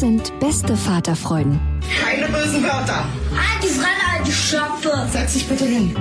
[0.00, 1.60] Das sind beste Vaterfreuden.
[2.02, 3.04] Keine bösen Wörter.
[3.36, 5.06] Halt die Fremde, alte Schöpfe.
[5.10, 5.94] Setz dich bitte hin.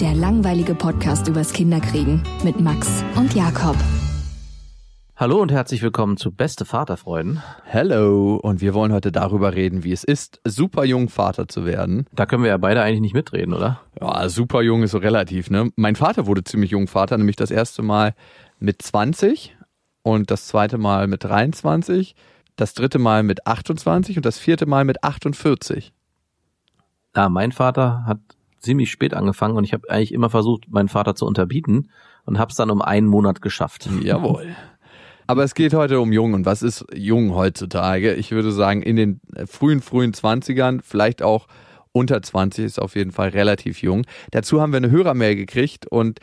[0.00, 3.76] Der langweilige Podcast übers Kinderkriegen mit Max und Jakob.
[5.16, 7.42] Hallo und herzlich willkommen zu Beste Vaterfreuden.
[7.64, 12.06] Hello und wir wollen heute darüber reden, wie es ist, super jung Vater zu werden.
[12.14, 13.82] Da können wir ja beide eigentlich nicht mitreden, oder?
[14.00, 15.70] Ja, super jung ist so relativ, ne?
[15.76, 18.14] Mein Vater wurde ziemlich jung Vater, nämlich das erste Mal
[18.60, 19.54] mit 20
[20.02, 22.14] und das zweite Mal mit 23,
[22.56, 25.92] das dritte Mal mit 28 und das vierte Mal mit 48.
[27.14, 28.18] Ja, mein Vater hat
[28.58, 31.90] ziemlich spät angefangen und ich habe eigentlich immer versucht, meinen Vater zu unterbieten
[32.24, 33.88] und habe es dann um einen Monat geschafft.
[34.02, 34.56] Jawohl.
[35.26, 36.34] Aber es geht heute um jung.
[36.34, 38.14] Und was ist jung heutzutage?
[38.14, 41.48] Ich würde sagen, in den frühen, frühen Zwanzigern, vielleicht auch
[41.92, 44.04] unter 20 ist auf jeden Fall relativ jung.
[44.30, 46.20] Dazu haben wir eine Hörermail gekriegt und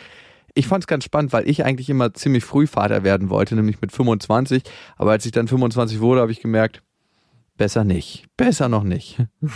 [0.54, 3.82] ich fand es ganz spannend, weil ich eigentlich immer ziemlich früh Vater werden wollte, nämlich
[3.82, 4.64] mit 25.
[4.98, 6.84] Aber als ich dann 25 wurde, habe ich gemerkt,
[7.58, 8.26] besser nicht.
[8.38, 9.26] Besser noch nicht.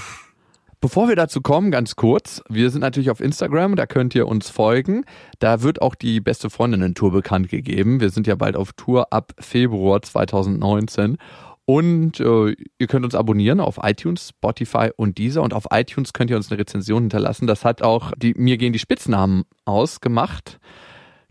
[0.79, 4.51] Bevor wir dazu kommen, ganz kurz, wir sind natürlich auf Instagram, da könnt ihr uns
[4.51, 5.05] folgen.
[5.39, 7.99] Da wird auch die beste Freundinnen-Tour bekannt gegeben.
[7.99, 11.17] Wir sind ja bald auf Tour ab Februar 2019.
[11.65, 15.41] Und äh, ihr könnt uns abonnieren auf iTunes, Spotify und dieser.
[15.41, 17.47] Und auf iTunes könnt ihr uns eine Rezension hinterlassen.
[17.47, 20.59] Das hat auch die Mir gehen die Spitznamen ausgemacht.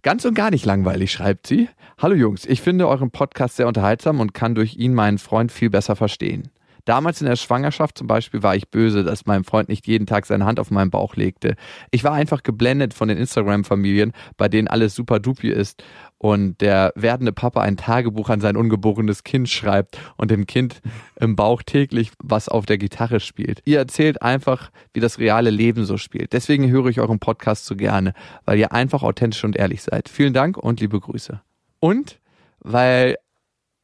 [0.06, 1.68] Ganz und gar nicht langweilig, schreibt sie.
[1.98, 5.68] Hallo Jungs, ich finde euren Podcast sehr unterhaltsam und kann durch ihn meinen Freund viel
[5.68, 6.48] besser verstehen.
[6.86, 10.24] Damals in der Schwangerschaft zum Beispiel war ich böse, dass mein Freund nicht jeden Tag
[10.24, 11.56] seine Hand auf meinen Bauch legte.
[11.90, 15.82] Ich war einfach geblendet von den Instagram-Familien, bei denen alles super dupi ist
[16.18, 20.80] und der werdende Papa ein Tagebuch an sein ungeborenes Kind schreibt und dem Kind
[21.16, 23.62] im Bauch täglich was auf der Gitarre spielt.
[23.64, 26.32] Ihr erzählt einfach, wie das reale Leben so spielt.
[26.32, 28.14] Deswegen höre ich euren Podcast so gerne,
[28.44, 30.08] weil ihr einfach authentisch und ehrlich seid.
[30.08, 31.40] Vielen Dank und liebe Grüße.
[31.80, 32.20] Und
[32.60, 33.16] weil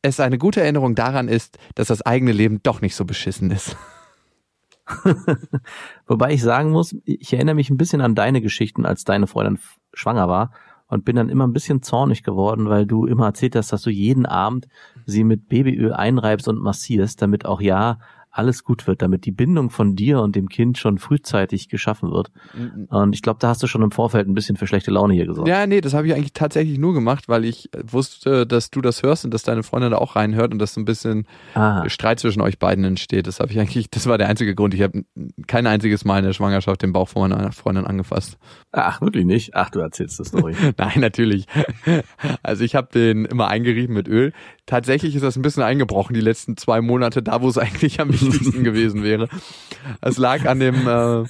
[0.02, 3.76] es eine gute Erinnerung daran ist, dass das eigene Leben doch nicht so beschissen ist.
[6.06, 9.58] Wobei ich sagen muss, ich erinnere mich ein bisschen an deine Geschichten, als deine Freundin
[9.94, 10.52] schwanger war
[10.88, 13.90] und bin dann immer ein bisschen zornig geworden, weil du immer erzählt hast, dass du
[13.90, 14.68] jeden Abend
[15.06, 17.98] sie mit Babyöl einreibst und massierst, damit auch ja
[18.32, 22.32] alles gut wird, damit die Bindung von dir und dem Kind schon frühzeitig geschaffen wird.
[22.54, 22.86] Mhm.
[22.86, 25.26] Und ich glaube, da hast du schon im Vorfeld ein bisschen für schlechte Laune hier
[25.26, 25.48] gesorgt.
[25.48, 29.02] Ja, nee, das habe ich eigentlich tatsächlich nur gemacht, weil ich wusste, dass du das
[29.02, 31.86] hörst und dass deine Freundin da auch reinhört und dass so ein bisschen ah.
[31.90, 33.26] Streit zwischen euch beiden entsteht.
[33.26, 34.72] Das habe ich eigentlich, das war der einzige Grund.
[34.72, 35.04] Ich habe
[35.46, 38.38] kein einziges Mal in der Schwangerschaft den Bauch von meiner Freundin angefasst.
[38.72, 39.54] Ach, wirklich nicht?
[39.54, 40.54] Ach, du erzählst das Story.
[40.78, 41.46] Nein, natürlich.
[42.42, 44.32] Also ich habe den immer eingerieben mit Öl.
[44.64, 48.10] Tatsächlich ist das ein bisschen eingebrochen die letzten zwei Monate, da wo es eigentlich am
[48.22, 49.28] wichtigsten gewesen wäre.
[50.00, 51.24] Es lag an dem äh,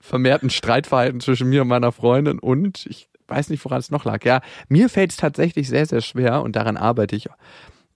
[0.00, 4.24] vermehrten Streitverhalten zwischen mir und meiner Freundin und ich weiß nicht, woran es noch lag.
[4.24, 7.28] Ja, mir fällt es tatsächlich sehr, sehr schwer und daran arbeite ich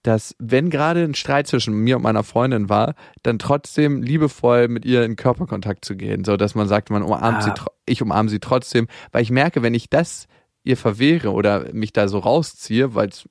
[0.03, 2.93] dass wenn gerade ein Streit zwischen mir und meiner Freundin war,
[3.23, 7.37] dann trotzdem liebevoll mit ihr in Körperkontakt zu gehen, so dass man sagt, man umarmt
[7.37, 7.41] ah.
[7.41, 7.51] sie,
[7.85, 10.27] ich umarme sie trotzdem, weil ich merke, wenn ich das
[10.63, 13.27] ihr verwehre oder mich da so rausziehe, weil es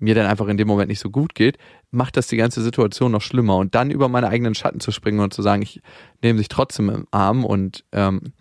[0.00, 1.58] mir dann einfach in dem Moment nicht so gut geht,
[1.90, 3.56] macht das die ganze Situation noch schlimmer.
[3.56, 5.80] Und dann über meine eigenen Schatten zu springen und zu sagen, ich
[6.22, 8.32] nehme sich trotzdem im Arm und ähm,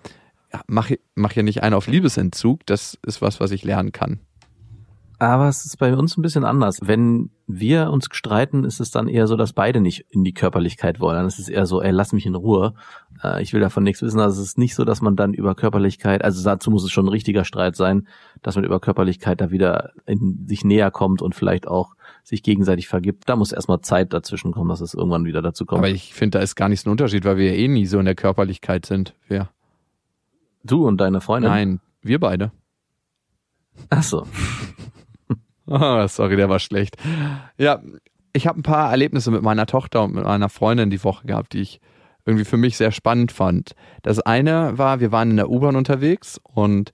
[0.52, 4.20] ja, mache mach ja nicht einen auf Liebesentzug, das ist was, was ich lernen kann.
[5.22, 6.80] Aber es ist bei uns ein bisschen anders.
[6.82, 11.02] Wenn wir uns streiten, ist es dann eher so, dass beide nicht in die Körperlichkeit
[11.02, 11.18] wollen.
[11.18, 12.74] Dann ist es eher so, ey, lass mich in Ruhe.
[13.22, 14.22] Äh, ich will davon nichts wissen.
[14.22, 17.06] Also es ist nicht so, dass man dann über Körperlichkeit, also dazu muss es schon
[17.06, 18.08] ein richtiger Streit sein,
[18.42, 22.88] dass man über Körperlichkeit da wieder in sich näher kommt und vielleicht auch sich gegenseitig
[22.88, 23.28] vergibt.
[23.28, 25.80] Da muss erstmal Zeit dazwischen kommen, dass es irgendwann wieder dazu kommt.
[25.80, 27.88] Aber ich finde, da ist gar nicht so ein Unterschied, weil wir ja eh nie
[27.88, 29.16] so in der Körperlichkeit sind.
[29.28, 29.50] Ja.
[30.64, 31.52] Du und deine Freundin?
[31.52, 32.54] Nein, wir beide.
[33.90, 34.26] Ach so.
[35.70, 36.98] Oh, sorry, der war schlecht.
[37.58, 37.82] Ja,
[38.34, 41.54] ich habe ein paar Erlebnisse mit meiner Tochter und mit meiner Freundin die Woche gehabt,
[41.54, 41.80] die ich
[42.26, 43.74] irgendwie für mich sehr spannend fand.
[44.02, 46.92] Das eine war, wir waren in der U-Bahn unterwegs und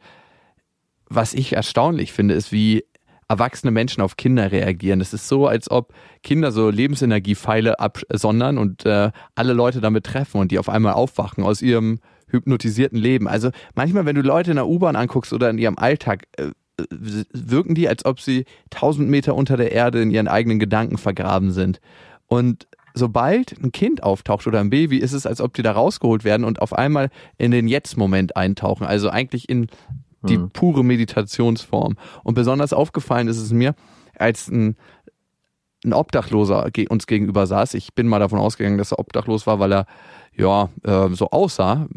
[1.07, 2.83] was ich erstaunlich finde, ist, wie
[3.27, 5.01] erwachsene Menschen auf Kinder reagieren.
[5.01, 10.39] Es ist so, als ob Kinder so Lebensenergiepfeile absondern und äh, alle Leute damit treffen
[10.39, 13.27] und die auf einmal aufwachen aus ihrem hypnotisierten Leben.
[13.27, 16.51] Also manchmal, wenn du Leute in der U-Bahn anguckst oder in ihrem Alltag, äh,
[16.89, 21.51] wirken die, als ob sie tausend Meter unter der Erde in ihren eigenen Gedanken vergraben
[21.51, 21.79] sind.
[22.27, 26.23] Und sobald ein Kind auftaucht oder ein Baby, ist es, als ob die da rausgeholt
[26.23, 28.85] werden und auf einmal in den Jetzt-Moment eintauchen.
[28.85, 29.67] Also eigentlich in
[30.23, 30.49] die mhm.
[30.49, 31.97] pure Meditationsform.
[32.23, 33.75] Und besonders aufgefallen ist es mir,
[34.17, 34.75] als ein,
[35.85, 37.73] ein Obdachloser uns gegenüber saß.
[37.75, 39.85] Ich bin mal davon ausgegangen, dass er obdachlos war, weil er
[40.37, 41.87] ja, äh, so aussah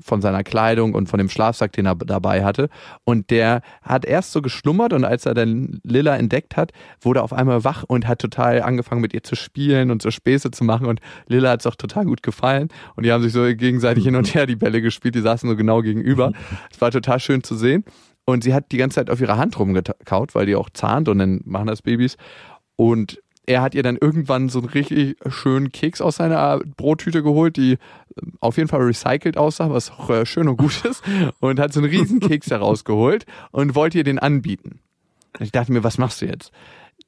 [0.00, 2.68] von seiner Kleidung und von dem Schlafsack, den er dabei hatte.
[3.04, 7.24] Und der hat erst so geschlummert und als er dann Lilla entdeckt hat, wurde er
[7.24, 10.64] auf einmal wach und hat total angefangen mit ihr zu spielen und so Späße zu
[10.64, 10.86] machen.
[10.86, 12.68] Und Lilla hat es auch total gut gefallen.
[12.96, 15.14] Und die haben sich so gegenseitig hin und her die Bälle gespielt.
[15.14, 16.32] Die saßen so genau gegenüber.
[16.70, 17.84] Es war total schön zu sehen.
[18.24, 21.18] Und sie hat die ganze Zeit auf ihrer Hand rumgekaut, weil die auch zahnt und
[21.18, 22.16] dann machen das Babys.
[22.78, 27.56] Und er hat ihr dann irgendwann so einen richtig schönen Keks aus seiner Brottüte geholt,
[27.56, 27.78] die äh,
[28.40, 31.02] auf jeden Fall recycelt aussah, was auch äh, schön und gut ist,
[31.40, 34.78] und hat so einen riesen Keks herausgeholt und wollte ihr den anbieten.
[35.40, 36.52] ich dachte mir, was machst du jetzt?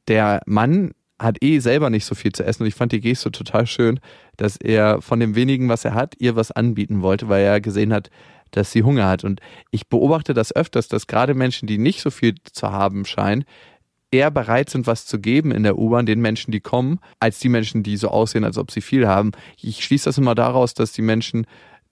[0.08, 3.31] Der Mann hat eh selber nicht so viel zu essen und ich fand die Geste
[3.31, 4.00] total schön,
[4.37, 7.93] dass er von dem wenigen, was er hat, ihr was anbieten wollte, weil er gesehen
[7.93, 8.11] hat,
[8.50, 9.23] dass sie Hunger hat.
[9.23, 9.40] Und
[9.70, 13.44] ich beobachte das öfters, dass gerade Menschen, die nicht so viel zu haben scheinen,
[14.11, 17.49] eher bereit sind, was zu geben in der U-Bahn den Menschen, die kommen, als die
[17.49, 19.33] Menschen, die so aussehen, als ob sie viel haben.
[19.61, 21.47] Ich schließe das immer daraus, dass die Menschen,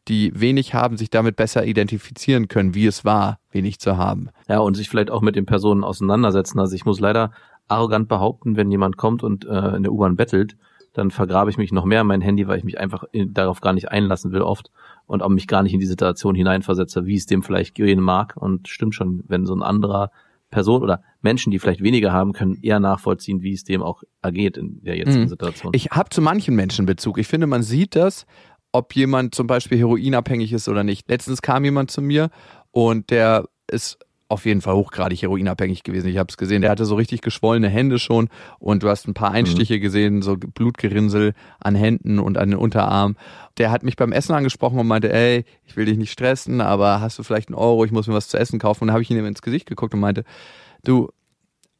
[0.09, 4.31] die wenig haben, sich damit besser identifizieren können, wie es war, wenig zu haben.
[4.49, 6.59] Ja, und sich vielleicht auch mit den Personen auseinandersetzen.
[6.59, 7.33] Also ich muss leider
[7.69, 10.57] arrogant behaupten, wenn jemand kommt und äh, in der U-Bahn bettelt,
[10.95, 13.61] dann vergrabe ich mich noch mehr in mein Handy, weil ich mich einfach in, darauf
[13.61, 14.71] gar nicht einlassen will oft
[15.07, 18.35] und auch mich gar nicht in die Situation hineinversetze, wie es dem vielleicht gehen mag.
[18.37, 20.11] Und stimmt schon, wenn so ein anderer
[20.51, 24.57] Person oder Menschen, die vielleicht weniger haben, können eher nachvollziehen, wie es dem auch ergeht
[24.57, 25.29] in der jetzigen mhm.
[25.29, 25.73] Situation.
[25.75, 27.19] Ich habe zu manchen Menschen Bezug.
[27.19, 28.27] Ich finde, man sieht das,
[28.73, 31.09] ob jemand zum Beispiel heroinabhängig ist oder nicht.
[31.09, 32.31] Letztens kam jemand zu mir
[32.71, 33.99] und der ist
[34.29, 36.09] auf jeden Fall hochgradig heroinabhängig gewesen.
[36.09, 36.61] Ich habe es gesehen.
[36.61, 38.29] Der hatte so richtig geschwollene Hände schon
[38.59, 39.81] und du hast ein paar Einstiche mhm.
[39.81, 43.17] gesehen, so Blutgerinnsel an Händen und an den Unterarm.
[43.57, 47.01] Der hat mich beim Essen angesprochen und meinte, ey, ich will dich nicht stressen, aber
[47.01, 47.85] hast du vielleicht einen Euro?
[47.85, 48.83] Ich muss mir was zu essen kaufen.
[48.83, 50.25] Und dann habe ich ihm ins Gesicht geguckt und meinte,
[50.85, 51.09] du,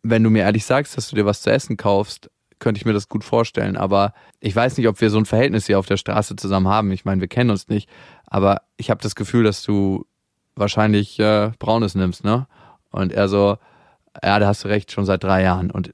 [0.03, 2.95] wenn du mir ehrlich sagst, dass du dir was zu essen kaufst, könnte ich mir
[2.95, 3.77] das gut vorstellen.
[3.77, 6.91] Aber ich weiß nicht, ob wir so ein Verhältnis hier auf der Straße zusammen haben.
[6.93, 7.89] Ich meine, wir kennen uns nicht.
[8.27, 10.07] Aber ich habe das Gefühl, dass du
[10.59, 12.47] wahrscheinlich äh, Braunes nimmst, ne?
[12.91, 13.59] Und er so,
[14.23, 15.71] ja, da hast du recht, schon seit drei Jahren.
[15.71, 15.93] Und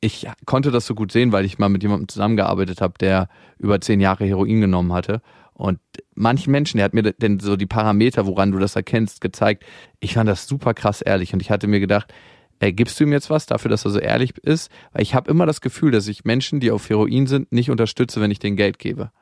[0.00, 3.80] ich konnte das so gut sehen, weil ich mal mit jemandem zusammengearbeitet habe, der über
[3.80, 5.22] zehn Jahre Heroin genommen hatte.
[5.54, 5.78] Und
[6.14, 9.64] manchen Menschen, der hat mir denn so die Parameter, woran du das erkennst, gezeigt.
[10.00, 11.32] Ich fand das super krass ehrlich.
[11.32, 12.12] Und ich hatte mir gedacht,
[12.58, 14.72] ey, gibst du ihm jetzt was dafür, dass er so ehrlich ist?
[14.92, 18.20] Weil ich habe immer das Gefühl, dass ich Menschen, die auf Heroin sind, nicht unterstütze,
[18.20, 19.12] wenn ich denen Geld gebe.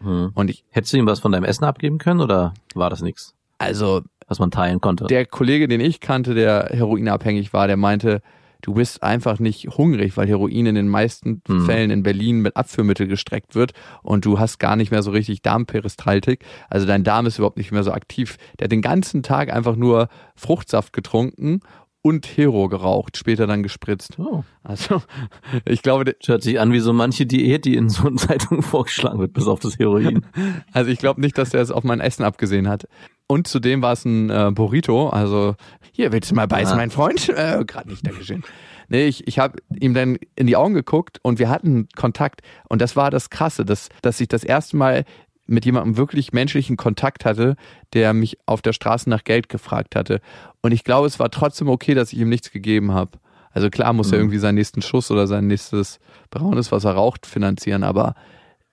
[0.00, 0.32] Hm.
[0.34, 3.35] Und ich hättest du ihm was von deinem Essen abgeben können oder war das nichts?
[3.58, 5.06] Also, was man teilen konnte.
[5.06, 8.22] Der Kollege, den ich kannte, der heroinabhängig war, der meinte,
[8.62, 11.66] du bist einfach nicht hungrig, weil Heroin in den meisten hm.
[11.66, 15.42] Fällen in Berlin mit Abführmittel gestreckt wird und du hast gar nicht mehr so richtig
[15.42, 16.44] Darmperistaltik.
[16.68, 18.36] Also dein Darm ist überhaupt nicht mehr so aktiv.
[18.58, 21.60] Der hat den ganzen Tag einfach nur Fruchtsaft getrunken
[22.06, 24.16] und Hero geraucht, später dann gespritzt.
[24.20, 24.44] Oh.
[24.62, 25.02] Also,
[25.64, 29.18] ich glaube, das hört sich an wie so manche Diät, die in so Zeitungen vorgeschlagen
[29.18, 30.24] wird, bis auf das Heroin.
[30.72, 32.86] Also ich glaube nicht, dass er es auf mein Essen abgesehen hat.
[33.26, 35.08] Und zudem war es ein äh, Burrito.
[35.08, 35.56] Also,
[35.92, 36.76] hier, willst du mal beißen, ah.
[36.76, 37.28] mein Freund?
[37.28, 38.44] Äh, Gerade nicht, Dankeschön.
[38.88, 42.42] Nee, ich, ich habe ihm dann in die Augen geguckt und wir hatten Kontakt.
[42.68, 45.04] Und das war das Krasse, dass, dass ich das erste Mal
[45.46, 47.56] mit jemandem wirklich menschlichen Kontakt hatte,
[47.92, 50.20] der mich auf der Straße nach Geld gefragt hatte.
[50.60, 53.12] Und ich glaube, es war trotzdem okay, dass ich ihm nichts gegeben habe.
[53.52, 54.12] Also klar muss mhm.
[54.12, 55.98] er irgendwie seinen nächsten Schuss oder sein nächstes
[56.30, 58.14] braunes, was er raucht, finanzieren, aber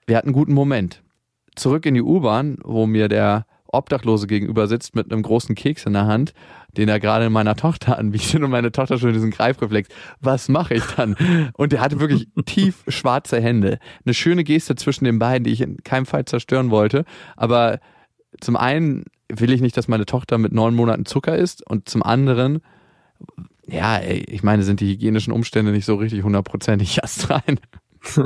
[0.05, 1.01] wir hatten einen guten Moment.
[1.55, 5.93] Zurück in die U-Bahn, wo mir der Obdachlose gegenüber sitzt mit einem großen Keks in
[5.93, 6.33] der Hand,
[6.77, 9.89] den er gerade meiner Tochter anbietet und meine Tochter schon diesen Greifreflex.
[10.21, 11.15] Was mache ich dann?
[11.53, 13.79] Und er hatte wirklich tief schwarze Hände.
[14.05, 17.05] Eine schöne Geste zwischen den beiden, die ich in keinem Fall zerstören wollte.
[17.35, 17.79] Aber
[18.39, 22.03] zum einen will ich nicht, dass meine Tochter mit neun Monaten Zucker isst und zum
[22.03, 22.61] anderen
[23.67, 27.59] ja, ey, ich meine, sind die hygienischen Umstände nicht so richtig hundertprozentig erst rein.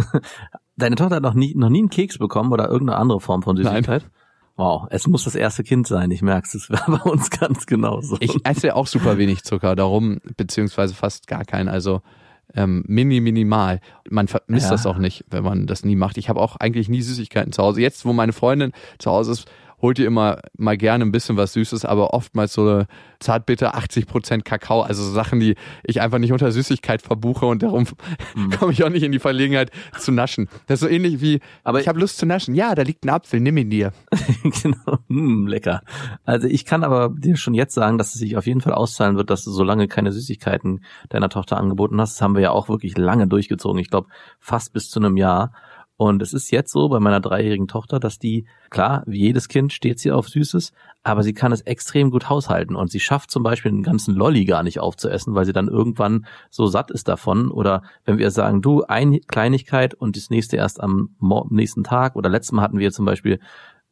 [0.75, 3.57] Deine Tochter hat noch nie, noch nie einen Keks bekommen oder irgendeine andere Form von
[3.57, 4.03] Süßigkeit?
[4.03, 4.11] Nein.
[4.57, 8.17] Wow, es muss das erste Kind sein, ich merk's, es war bei uns ganz genauso.
[8.19, 12.01] Ich esse auch super wenig Zucker, darum, beziehungsweise fast gar keinen, also
[12.55, 13.81] ähm, mini, minimal.
[14.09, 14.71] Man vermisst Ja.
[14.71, 16.17] das auch nicht, wenn man das nie macht.
[16.17, 17.81] Ich habe auch eigentlich nie Süßigkeiten zu Hause.
[17.81, 19.45] Jetzt, wo meine Freundin zu Hause ist,
[19.81, 22.87] holt ihr immer mal gerne ein bisschen was Süßes, aber oftmals so eine
[23.19, 27.85] Zartbitter 80% Kakao, also so Sachen, die ich einfach nicht unter Süßigkeit verbuche und darum
[28.35, 28.49] Mhm.
[28.59, 29.69] komme ich auch nicht in die Verlegenheit
[29.99, 30.49] zu naschen.
[30.65, 32.55] Das ist so ähnlich wie, Aber- ich habe Lust zu naschen.
[32.55, 33.91] Ja, da liegt ein Apfel, nimm ihn dir.
[34.63, 35.81] genau, hm, lecker.
[36.23, 39.15] Also ich kann aber dir schon jetzt sagen, dass es sich auf jeden Fall auszahlen
[39.17, 42.15] wird, dass du so lange keine Süßigkeiten deiner Tochter angeboten hast.
[42.15, 43.79] Das haben wir ja auch wirklich lange durchgezogen.
[43.79, 44.07] Ich glaube,
[44.39, 45.51] fast bis zu einem Jahr.
[45.99, 49.73] Und es ist jetzt so bei meiner dreijährigen Tochter, dass die, klar, wie jedes Kind
[49.73, 52.75] steht sie auf Süßes, aber sie kann es extrem gut haushalten.
[52.75, 56.27] Und sie schafft zum Beispiel den ganzen Lolli gar nicht aufzuessen, weil sie dann irgendwann
[56.51, 57.49] so satt ist davon.
[57.49, 61.15] Oder wenn wir sagen, du, eine Kleinigkeit und das nächste erst am
[61.49, 62.15] nächsten Tag.
[62.15, 63.39] Oder letztes Mal hatten wir zum Beispiel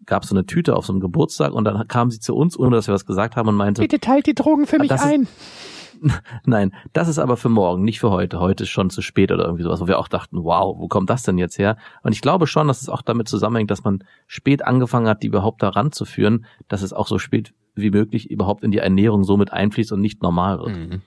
[0.06, 2.60] gab es so eine Tüte auf so einem Geburtstag und dann kam sie zu uns,
[2.60, 5.08] ohne dass wir was gesagt haben und meinte, teilt die Drogen für mich das ist-
[5.12, 5.28] ein.
[6.46, 8.40] nein, das ist aber für morgen, nicht für heute.
[8.40, 11.10] Heute ist schon zu spät oder irgendwie sowas, wo wir auch dachten, wow, wo kommt
[11.10, 11.78] das denn jetzt her?
[12.04, 15.28] Und ich glaube schon, dass es auch damit zusammenhängt, dass man spät angefangen hat, die
[15.28, 19.38] überhaupt da ranzuführen, dass es auch so spät wie möglich überhaupt in die Ernährung so
[19.38, 20.78] mit einfließt und nicht normal wird.
[20.78, 21.02] Mhm.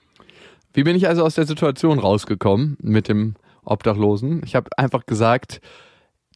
[0.73, 4.42] Wie bin ich also aus der Situation rausgekommen mit dem Obdachlosen?
[4.45, 5.61] Ich habe einfach gesagt,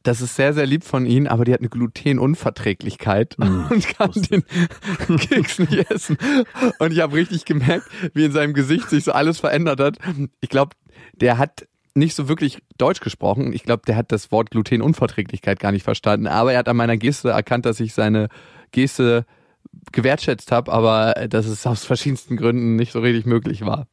[0.03, 4.43] das ist sehr, sehr lieb von Ihnen, aber die hat eine Glutenunverträglichkeit und kann den
[5.17, 6.17] Keks nicht essen.
[6.79, 9.97] Und ich habe richtig gemerkt, wie in seinem Gesicht sich so alles verändert hat.
[10.41, 10.75] Ich glaube,
[11.13, 13.53] der hat nicht so wirklich Deutsch gesprochen.
[13.53, 16.27] Ich glaube, der hat das Wort Glutenunverträglichkeit gar nicht verstanden.
[16.27, 18.29] Aber er hat an meiner Geste erkannt, dass ich seine
[18.71, 19.25] Geste
[19.91, 23.87] gewertschätzt habe, aber dass es aus verschiedensten Gründen nicht so richtig möglich war.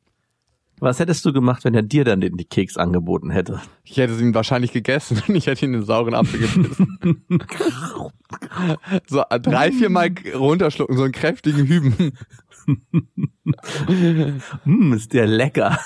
[0.81, 3.61] Was hättest du gemacht, wenn er dir dann den Keks angeboten hätte?
[3.85, 6.99] Ich hätte ihn wahrscheinlich gegessen und ich hätte ihn in den sauren Apfel gebissen.
[9.07, 12.13] so drei, vier Mal runterschlucken, so einen kräftigen Hüben.
[14.65, 15.79] Hm, ist der lecker.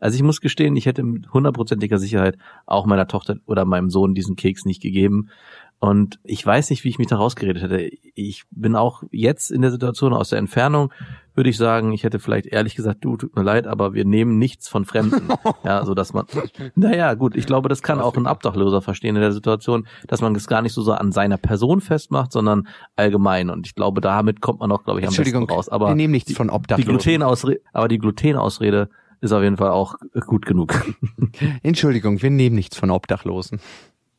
[0.00, 4.14] Also ich muss gestehen, ich hätte mit hundertprozentiger Sicherheit auch meiner Tochter oder meinem Sohn
[4.14, 5.28] diesen Keks nicht gegeben.
[5.78, 7.90] Und ich weiß nicht, wie ich mich da rausgeredet hätte.
[8.14, 10.92] Ich bin auch jetzt in der Situation aus der Entfernung,
[11.40, 14.38] würde ich sagen, ich hätte vielleicht ehrlich gesagt, du, tut mir leid, aber wir nehmen
[14.38, 15.28] nichts von Fremden.
[15.64, 16.26] Ja, so dass man,
[16.74, 20.34] naja, gut, ich glaube, das kann auch ein Obdachloser verstehen in der Situation, dass man
[20.34, 23.48] es gar nicht so, so an seiner Person festmacht, sondern allgemein.
[23.48, 25.70] Und ich glaube, damit kommt man auch, glaube ich, am besten raus.
[25.70, 26.90] Aber wir nehmen nichts von die Obdachlosen.
[26.90, 28.90] Glutenausrede, aber die Glutenausrede
[29.22, 29.94] ist auf jeden Fall auch
[30.26, 30.74] gut genug.
[31.62, 33.60] Entschuldigung, wir nehmen nichts von Obdachlosen.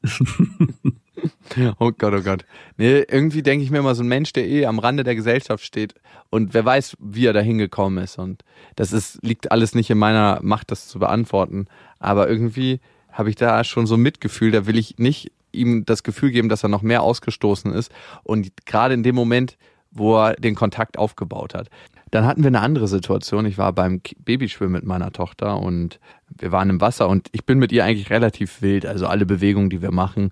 [1.80, 2.46] oh Gott, oh Gott.
[2.78, 5.64] Nee, irgendwie denke ich mir immer, so ein Mensch, der eh am Rande der Gesellschaft
[5.64, 5.94] steht
[6.30, 8.18] und wer weiß, wie er da hingekommen ist.
[8.18, 8.44] Und
[8.76, 11.68] das ist, liegt alles nicht in meiner Macht, das zu beantworten.
[12.00, 12.80] Aber irgendwie
[13.12, 16.50] habe ich da schon so ein Mitgefühl, da will ich nicht ihm das Gefühl geben,
[16.50, 17.92] dass er noch mehr ausgestoßen ist.
[18.24, 19.58] Und gerade in dem Moment,
[19.92, 21.68] wo er den Kontakt aufgebaut hat.
[22.12, 23.46] Dann hatten wir eine andere Situation.
[23.46, 26.00] Ich war beim Babyschwimmen mit meiner Tochter und
[26.30, 28.86] wir waren im Wasser und ich bin mit ihr eigentlich relativ wild.
[28.86, 30.32] Also alle Bewegungen, die wir machen.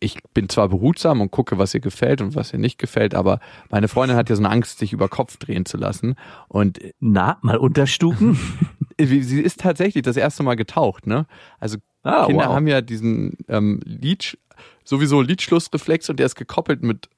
[0.00, 3.40] Ich bin zwar behutsam und gucke, was ihr gefällt und was ihr nicht gefällt, aber
[3.70, 6.14] meine Freundin hat ja so eine Angst, sich über Kopf drehen zu lassen.
[6.48, 8.38] Und Na, mal unterstuken?
[8.98, 11.26] sie ist tatsächlich das erste Mal getaucht, ne?
[11.58, 12.54] Also Ah, Kinder wow.
[12.54, 14.38] haben ja diesen ähm, Lied,
[14.84, 17.08] sowieso Lidschlussreflex und der ist gekoppelt mit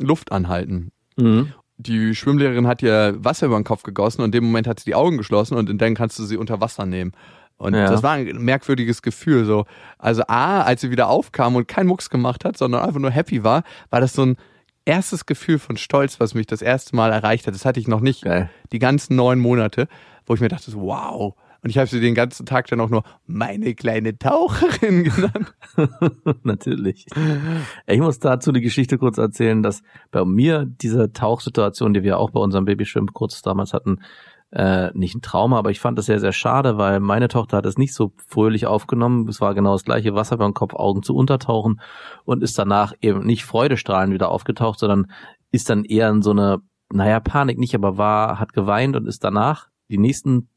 [0.00, 0.92] Luft anhalten.
[1.16, 1.52] Mhm.
[1.78, 4.86] Die Schwimmlehrerin hat ihr Wasser über den Kopf gegossen und in dem Moment hat sie
[4.86, 7.12] die Augen geschlossen und dann kannst du sie unter Wasser nehmen.
[7.58, 7.90] Und Ja.
[7.90, 9.44] das war ein merkwürdiges Gefühl.
[9.44, 9.66] So,
[9.98, 13.44] also A, als sie wieder aufkam und keinen Mucks gemacht hat, sondern einfach nur happy
[13.44, 14.36] war, war das so ein
[14.84, 17.54] erstes Gefühl von Stolz, was mich das erste Mal erreicht hat.
[17.54, 18.48] Das hatte ich noch nicht Geil.
[18.72, 19.88] die ganzen neun Monate,
[20.24, 21.34] wo ich mir dachte, so, wow.
[21.60, 25.52] Und ich habe sie den ganzen Tag dann auch nur meine kleine Taucherin genannt.
[26.44, 27.06] Natürlich.
[27.88, 32.30] Ich muss dazu die Geschichte kurz erzählen, dass bei mir diese Tauchsituation, die wir auch
[32.30, 33.98] bei unserem Babyschwimmen kurz damals hatten,
[34.50, 37.66] äh, nicht ein Trauma, aber ich fand das sehr, sehr schade, weil meine Tochter hat
[37.66, 39.28] es nicht so fröhlich aufgenommen.
[39.28, 41.80] Es war genau das gleiche Wasser über den Kopf, Augen zu untertauchen
[42.24, 45.08] und ist danach eben nicht freudestrahlend wieder aufgetaucht, sondern
[45.50, 49.22] ist dann eher in so eine, naja, Panik nicht, aber war, hat geweint und ist
[49.22, 50.48] danach die nächsten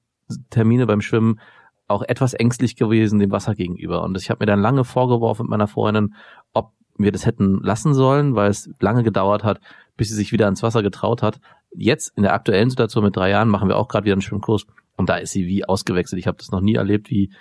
[0.50, 1.40] Termine beim Schwimmen
[1.88, 4.04] auch etwas ängstlich gewesen dem Wasser gegenüber.
[4.04, 6.16] Und ich habe mir dann lange vorgeworfen mit meiner Freundin,
[6.54, 6.72] ob
[7.04, 9.60] wir das hätten lassen sollen, weil es lange gedauert hat,
[9.98, 11.40] bis sie sich wieder ins Wasser getraut hat.
[11.76, 14.66] Jetzt in der aktuellen Situation mit drei Jahren machen wir auch gerade wieder einen Schwimmkurs
[14.98, 16.20] und da ist sie wie ausgewechselt.
[16.20, 17.32] Ich habe das noch nie erlebt, wie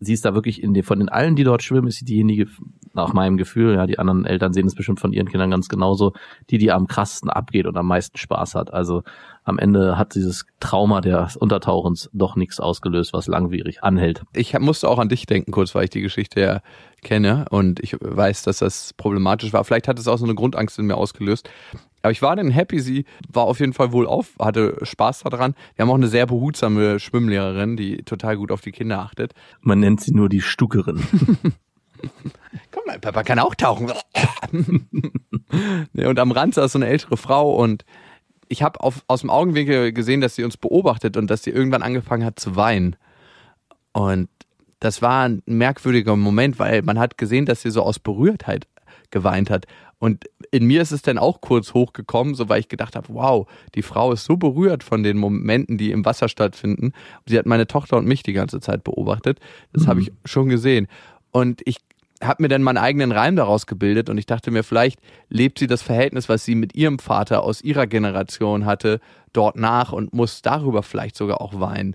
[0.00, 2.48] sie ist da wirklich in den, von den allen, die dort schwimmen, ist sie diejenige,
[2.96, 6.12] nach meinem Gefühl, ja, die anderen Eltern sehen es bestimmt von ihren Kindern ganz genauso,
[6.50, 8.72] die, die am krassesten abgeht und am meisten Spaß hat.
[8.72, 9.02] Also
[9.44, 14.22] am Ende hat dieses Trauma des Untertauchens doch nichts ausgelöst, was langwierig anhält.
[14.34, 16.60] Ich musste auch an dich denken, kurz, weil ich die Geschichte ja
[17.02, 19.62] kenne und ich weiß, dass das problematisch war.
[19.64, 21.48] Vielleicht hat es auch so eine Grundangst in mir ausgelöst.
[22.02, 25.54] Aber ich war dann happy, sie war auf jeden Fall wohl auf, hatte Spaß daran.
[25.74, 29.32] Wir haben auch eine sehr behutsame Schwimmlehrerin, die total gut auf die Kinder achtet.
[29.60, 31.02] Man nennt sie nur die Stuckerin.
[32.70, 33.92] Komm, mein Papa kann auch tauchen.
[35.94, 37.84] und am Rand saß so eine ältere Frau und
[38.48, 42.24] ich habe aus dem Augenwinkel gesehen, dass sie uns beobachtet und dass sie irgendwann angefangen
[42.24, 42.96] hat zu weinen.
[43.92, 44.28] Und
[44.78, 48.66] das war ein merkwürdiger Moment, weil man hat gesehen, dass sie so aus Berührtheit
[49.10, 49.66] geweint hat.
[49.98, 53.48] Und in mir ist es dann auch kurz hochgekommen, so weil ich gedacht habe, wow,
[53.74, 56.92] die Frau ist so berührt von den Momenten, die im Wasser stattfinden.
[57.24, 59.40] Sie hat meine Tochter und mich die ganze Zeit beobachtet.
[59.72, 59.88] Das mhm.
[59.88, 60.86] habe ich schon gesehen.
[61.36, 61.76] Und ich
[62.22, 65.66] habe mir dann meinen eigenen Reim daraus gebildet und ich dachte mir, vielleicht lebt sie
[65.66, 69.00] das Verhältnis, was sie mit ihrem Vater aus ihrer Generation hatte,
[69.34, 71.94] dort nach und muss darüber vielleicht sogar auch weinen,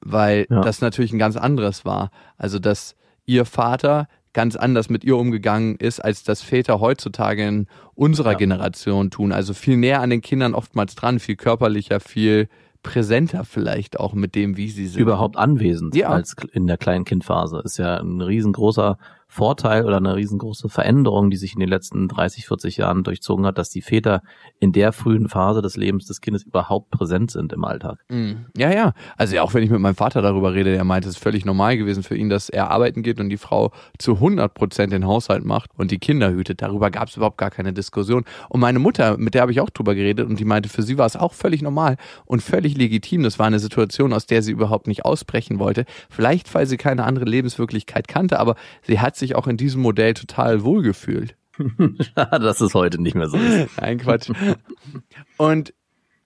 [0.00, 0.60] weil ja.
[0.60, 2.12] das natürlich ein ganz anderes war.
[2.36, 2.94] Also, dass
[3.26, 8.38] ihr Vater ganz anders mit ihr umgegangen ist, als das Väter heutzutage in unserer ja.
[8.38, 9.32] Generation tun.
[9.32, 12.48] Also viel näher an den Kindern oftmals dran, viel körperlicher, viel
[12.82, 15.00] präsenter vielleicht auch mit dem, wie sie sind.
[15.00, 16.08] Überhaupt anwesend ja.
[16.08, 17.60] als in der kleinen Kindphase.
[17.64, 18.98] Ist ja ein riesengroßer
[19.30, 23.58] Vorteil oder eine riesengroße Veränderung, die sich in den letzten 30, 40 Jahren durchzogen hat,
[23.58, 24.22] dass die Väter
[24.58, 28.04] in der frühen Phase des Lebens des Kindes überhaupt präsent sind im Alltag.
[28.08, 28.46] Mm.
[28.56, 28.92] Ja, ja.
[29.16, 31.44] Also ja, auch wenn ich mit meinem Vater darüber rede, der meinte, es ist völlig
[31.44, 35.06] normal gewesen für ihn, dass er arbeiten geht und die Frau zu 100 Prozent den
[35.06, 36.60] Haushalt macht und die Kinder hütet.
[36.60, 38.24] Darüber gab es überhaupt gar keine Diskussion.
[38.48, 40.98] Und meine Mutter, mit der habe ich auch drüber geredet und die meinte, für sie
[40.98, 43.22] war es auch völlig normal und völlig legitim.
[43.22, 45.84] Das war eine Situation, aus der sie überhaupt nicht ausbrechen wollte.
[46.08, 50.14] Vielleicht, weil sie keine andere Lebenswirklichkeit kannte, aber sie hat sich auch in diesem Modell
[50.14, 51.36] total wohlgefühlt.
[52.14, 53.76] Dass es heute nicht mehr so ist.
[53.80, 54.30] Nein, Quatsch.
[55.36, 55.74] Und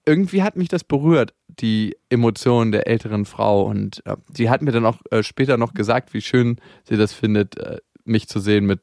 [0.06, 3.64] irgendwie hat mich das berührt, die Emotionen der älteren Frau.
[3.64, 7.12] Und äh, sie hat mir dann auch äh, später noch gesagt, wie schön sie das
[7.12, 8.80] findet, äh, mich zu sehen mit,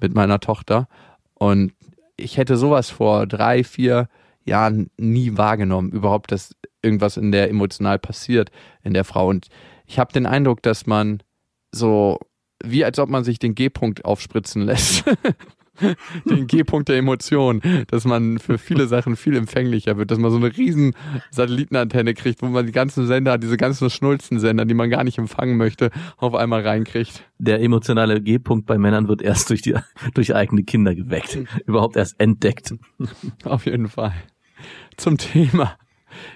[0.00, 0.88] mit meiner Tochter.
[1.34, 1.72] Und
[2.16, 4.08] ich hätte sowas vor drei, vier
[4.44, 8.50] Jahren nie wahrgenommen, überhaupt, dass irgendwas in der emotional passiert
[8.82, 9.28] in der Frau.
[9.28, 9.48] Und
[9.86, 11.22] ich habe den Eindruck, dass man
[11.72, 12.18] so
[12.66, 15.04] wie als ob man sich den G-Punkt aufspritzen lässt.
[16.24, 20.36] den G-Punkt der Emotion, dass man für viele Sachen viel empfänglicher wird, dass man so
[20.36, 20.94] eine riesen
[21.30, 25.56] Satellitenantenne kriegt, wo man die ganzen Sender, diese ganzen Schnulzensender, die man gar nicht empfangen
[25.56, 27.24] möchte, auf einmal reinkriegt.
[27.38, 29.74] Der emotionale G-Punkt bei Männern wird erst durch die
[30.14, 32.74] durch eigene Kinder geweckt, überhaupt erst entdeckt.
[33.44, 34.14] Auf jeden Fall.
[34.96, 35.76] Zum Thema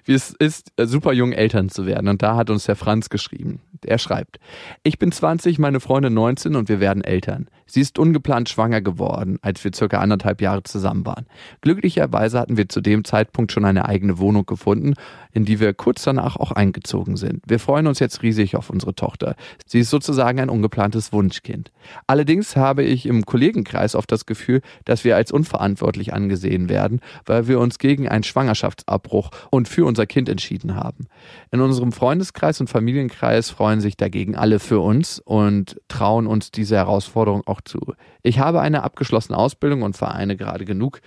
[0.05, 2.09] wie es ist, äh, super jung Eltern zu werden.
[2.09, 3.61] Und da hat uns der Franz geschrieben.
[3.85, 4.39] Er schreibt,
[4.83, 7.49] ich bin 20, meine Freundin 19 und wir werden Eltern.
[7.67, 11.27] Sie ist ungeplant schwanger geworden, als wir circa anderthalb Jahre zusammen waren.
[11.61, 14.95] Glücklicherweise hatten wir zu dem Zeitpunkt schon eine eigene Wohnung gefunden,
[15.33, 17.43] in die wir kurz danach auch eingezogen sind.
[17.47, 19.37] Wir freuen uns jetzt riesig auf unsere Tochter.
[19.67, 21.71] Sie ist sozusagen ein ungeplantes Wunschkind.
[22.07, 27.49] Allerdings habe ich im Kollegenkreis oft das Gefühl, dass wir als unverantwortlich angesehen werden, weil
[27.49, 31.07] wir uns gegen einen Schwangerschaftsabbruch und für unser Kind entschieden haben.
[31.51, 36.77] In unserem Freundeskreis und Familienkreis freuen sich dagegen alle für uns und trauen uns diese
[36.77, 37.95] Herausforderung auch zu.
[38.23, 41.01] Ich habe eine abgeschlossene Ausbildung und vereine gerade genug,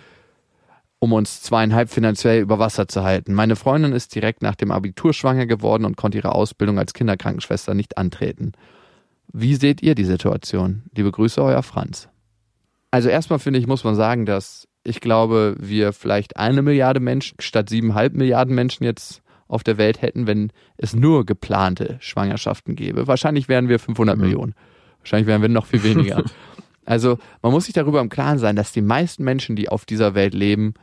[1.00, 3.34] um uns zweieinhalb finanziell über Wasser zu halten.
[3.34, 7.74] Meine Freundin ist direkt nach dem Abitur schwanger geworden und konnte ihre Ausbildung als Kinderkrankenschwester
[7.74, 8.52] nicht antreten.
[9.34, 10.84] Wie seht ihr die Situation?
[10.94, 12.10] Liebe Grüße, euer Franz.
[12.92, 17.38] Also erstmal finde ich, muss man sagen, dass ich glaube, wir vielleicht eine Milliarde Menschen
[17.40, 23.08] statt siebeneinhalb Milliarden Menschen jetzt auf der Welt hätten, wenn es nur geplante Schwangerschaften gäbe.
[23.08, 24.24] Wahrscheinlich wären wir 500 mhm.
[24.24, 24.56] Millionen.
[25.00, 26.24] Wahrscheinlich wären wir noch viel weniger.
[26.86, 30.16] also man muss sich darüber im Klaren sein, dass die meisten Menschen, die auf dieser
[30.16, 30.74] Welt leben,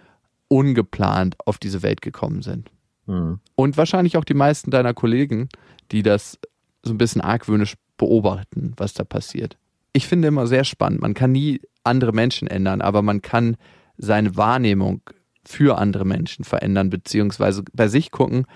[0.48, 2.70] ungeplant auf diese Welt gekommen sind.
[3.06, 3.40] Mhm.
[3.54, 5.48] Und wahrscheinlich auch die meisten deiner Kollegen,
[5.90, 6.38] die das
[6.82, 9.56] so ein bisschen argwöhnisch beobachten, was da passiert.
[9.92, 11.00] Ich finde immer sehr spannend.
[11.00, 13.56] Man kann nie andere Menschen ändern, aber man kann
[13.98, 15.02] seine Wahrnehmung
[15.44, 18.46] für andere Menschen verändern, beziehungsweise bei sich gucken,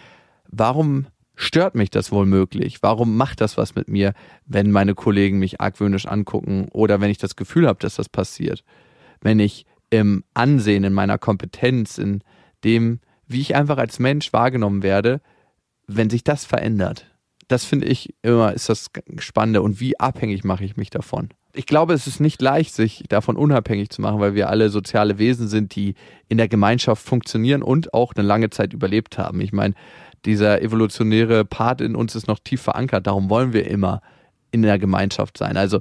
[0.48, 2.82] warum stört mich das wohl möglich?
[2.82, 4.14] Warum macht das was mit mir,
[4.46, 8.64] wenn meine Kollegen mich argwöhnisch angucken oder wenn ich das Gefühl habe, dass das passiert?
[9.20, 12.22] Wenn ich im Ansehen, in meiner Kompetenz, in
[12.64, 15.20] dem, wie ich einfach als Mensch wahrgenommen werde,
[15.86, 17.06] wenn sich das verändert.
[17.48, 21.28] Das finde ich immer ist das Spannende und wie abhängig mache ich mich davon.
[21.54, 25.18] Ich glaube, es ist nicht leicht, sich davon unabhängig zu machen, weil wir alle soziale
[25.18, 25.94] Wesen sind, die
[26.28, 29.40] in der Gemeinschaft funktionieren und auch eine lange Zeit überlebt haben.
[29.40, 29.74] Ich meine,
[30.24, 34.00] dieser evolutionäre Part in uns ist noch tief verankert, darum wollen wir immer
[34.50, 35.56] in der Gemeinschaft sein.
[35.56, 35.80] Also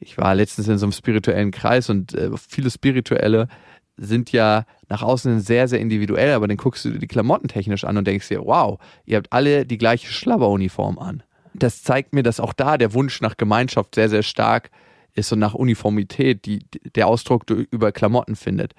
[0.00, 3.48] ich war letztens in so einem spirituellen Kreis und äh, viele Spirituelle
[3.96, 7.84] sind ja nach außen sehr, sehr individuell, aber dann guckst du dir die Klamotten technisch
[7.84, 11.22] an und denkst dir, wow, ihr habt alle die gleiche Schlabberuniform an.
[11.54, 14.70] Das zeigt mir, dass auch da der Wunsch nach Gemeinschaft sehr, sehr stark
[15.14, 16.60] ist und nach Uniformität, die
[16.94, 18.74] der Ausdruck über Klamotten findet.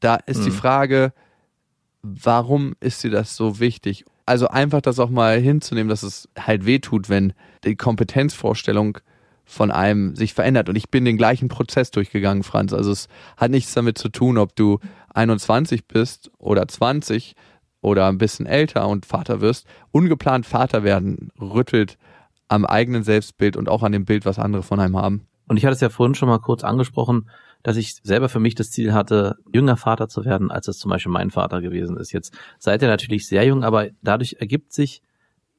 [0.00, 0.44] Da ist mhm.
[0.44, 1.12] die Frage,
[2.02, 4.04] warum ist dir das so wichtig?
[4.26, 7.32] Also einfach das auch mal hinzunehmen, dass es halt wehtut, wenn
[7.64, 8.98] die Kompetenzvorstellung
[9.44, 10.68] von einem sich verändert.
[10.68, 12.74] Und ich bin den gleichen Prozess durchgegangen, Franz.
[12.74, 14.78] Also es hat nichts damit zu tun, ob du
[15.14, 17.34] 21 bist oder 20
[17.80, 19.66] oder ein bisschen älter und Vater wirst.
[19.90, 21.96] Ungeplant Vater werden rüttelt
[22.48, 25.26] am eigenen Selbstbild und auch an dem Bild, was andere von einem haben.
[25.48, 27.28] Und ich hatte es ja vorhin schon mal kurz angesprochen,
[27.62, 30.90] dass ich selber für mich das Ziel hatte, jünger Vater zu werden, als es zum
[30.90, 32.12] Beispiel mein Vater gewesen ist.
[32.12, 35.02] Jetzt seid ihr natürlich sehr jung, aber dadurch ergibt sich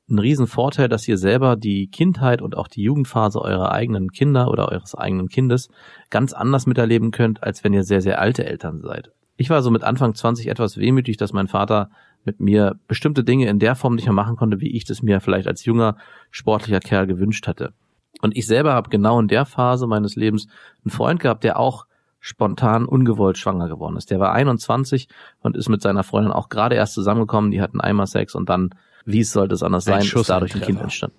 [0.09, 4.69] ein Riesenvorteil, dass ihr selber die Kindheit und auch die Jugendphase eurer eigenen Kinder oder
[4.69, 5.69] eures eigenen Kindes
[6.09, 9.11] ganz anders miterleben könnt, als wenn ihr sehr, sehr alte Eltern seid.
[9.37, 11.89] Ich war so mit Anfang 20 etwas wehmütig, dass mein Vater
[12.25, 15.21] mit mir bestimmte Dinge in der Form nicht mehr machen konnte, wie ich das mir
[15.21, 15.95] vielleicht als junger,
[16.31, 17.73] sportlicher Kerl gewünscht hatte.
[18.21, 20.47] Und ich selber habe genau in der Phase meines Lebens
[20.83, 21.85] einen Freund gehabt, der auch
[22.19, 24.11] spontan ungewollt schwanger geworden ist.
[24.11, 25.07] Der war 21
[25.41, 27.51] und ist mit seiner Freundin auch gerade erst zusammengekommen.
[27.51, 28.71] Die hatten einmal Sex und dann,
[29.05, 31.17] wie es sollte es anders sein, ist dadurch ein Kind entstanden.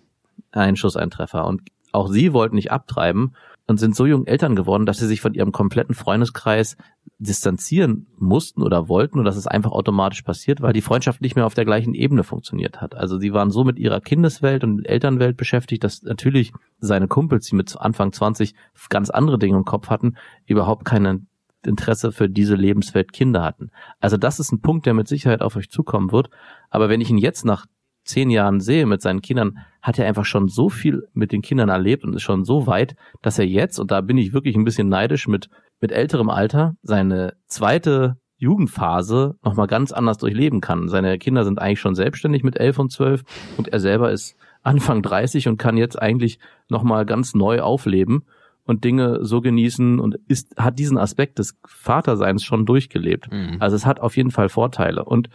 [0.52, 1.46] Ein Schuss, ein Treffer.
[1.46, 3.34] Und auch sie wollten nicht abtreiben
[3.66, 6.76] und sind so jung Eltern geworden, dass sie sich von ihrem kompletten Freundeskreis
[7.20, 11.44] distanzieren mussten oder wollten und dass es einfach automatisch passiert, weil die Freundschaft nicht mehr
[11.44, 12.94] auf der gleichen Ebene funktioniert hat.
[12.94, 17.56] Also sie waren so mit ihrer Kindeswelt und Elternwelt beschäftigt, dass natürlich seine Kumpels, die
[17.56, 18.54] mit Anfang 20
[18.88, 20.14] ganz andere Dinge im Kopf hatten,
[20.46, 21.26] überhaupt kein
[21.62, 23.70] Interesse für diese Lebenswelt Kinder hatten.
[24.00, 26.30] Also das ist ein Punkt, der mit Sicherheit auf euch zukommen wird.
[26.70, 27.66] Aber wenn ich ihn jetzt nach
[28.04, 31.68] zehn Jahren sehe mit seinen Kindern, hat er einfach schon so viel mit den Kindern
[31.68, 34.64] erlebt und ist schon so weit, dass er jetzt, und da bin ich wirklich ein
[34.64, 35.50] bisschen neidisch mit,
[35.80, 40.88] mit älterem Alter, seine zweite Jugendphase nochmal ganz anders durchleben kann.
[40.88, 43.22] Seine Kinder sind eigentlich schon selbstständig mit elf und zwölf
[43.56, 46.38] und er selber ist Anfang 30 und kann jetzt eigentlich
[46.68, 48.24] nochmal ganz neu aufleben
[48.64, 53.30] und Dinge so genießen und ist, hat diesen Aspekt des Vaterseins schon durchgelebt.
[53.30, 53.56] Mhm.
[53.58, 55.04] Also es hat auf jeden Fall Vorteile.
[55.04, 55.28] Und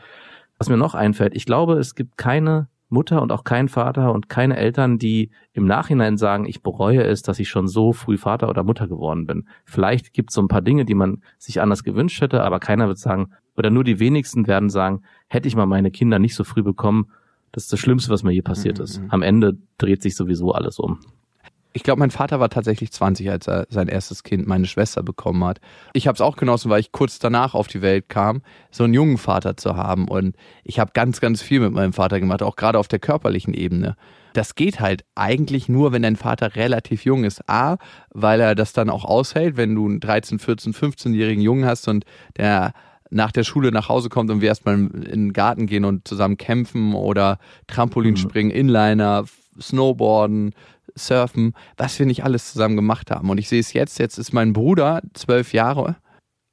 [0.58, 4.30] was mir noch einfällt, ich glaube, es gibt keine Mutter und auch kein Vater und
[4.30, 8.50] keine Eltern, die im Nachhinein sagen, ich bereue es, dass ich schon so früh Vater
[8.50, 9.48] oder Mutter geworden bin.
[9.66, 12.88] Vielleicht gibt es so ein paar Dinge, die man sich anders gewünscht hätte, aber keiner
[12.88, 16.44] wird sagen, oder nur die wenigsten werden sagen, hätte ich mal meine Kinder nicht so
[16.44, 17.08] früh bekommen,
[17.52, 19.02] das ist das Schlimmste, was mir je passiert ist.
[19.02, 19.12] Mhm.
[19.12, 21.00] Am Ende dreht sich sowieso alles um
[21.76, 25.44] ich glaube, mein Vater war tatsächlich 20, als er sein erstes Kind, meine Schwester, bekommen
[25.44, 25.60] hat.
[25.92, 28.94] Ich habe es auch genossen, weil ich kurz danach auf die Welt kam, so einen
[28.94, 30.08] jungen Vater zu haben.
[30.08, 33.54] Und ich habe ganz, ganz viel mit meinem Vater gemacht, auch gerade auf der körperlichen
[33.54, 33.98] Ebene.
[34.32, 37.50] Das geht halt eigentlich nur, wenn dein Vater relativ jung ist.
[37.50, 37.76] A,
[38.10, 42.06] weil er das dann auch aushält, wenn du einen 13, 14, 15-jährigen Jungen hast und
[42.38, 42.72] der
[43.10, 46.38] nach der Schule nach Hause kommt und wir erstmal in den Garten gehen und zusammen
[46.38, 49.26] kämpfen oder Trampolin springen, Inliner,
[49.62, 50.54] Snowboarden,
[50.98, 53.30] Surfen, was wir nicht alles zusammen gemacht haben.
[53.30, 55.98] Und ich sehe es jetzt, jetzt ist mein Bruder zwölf Jahre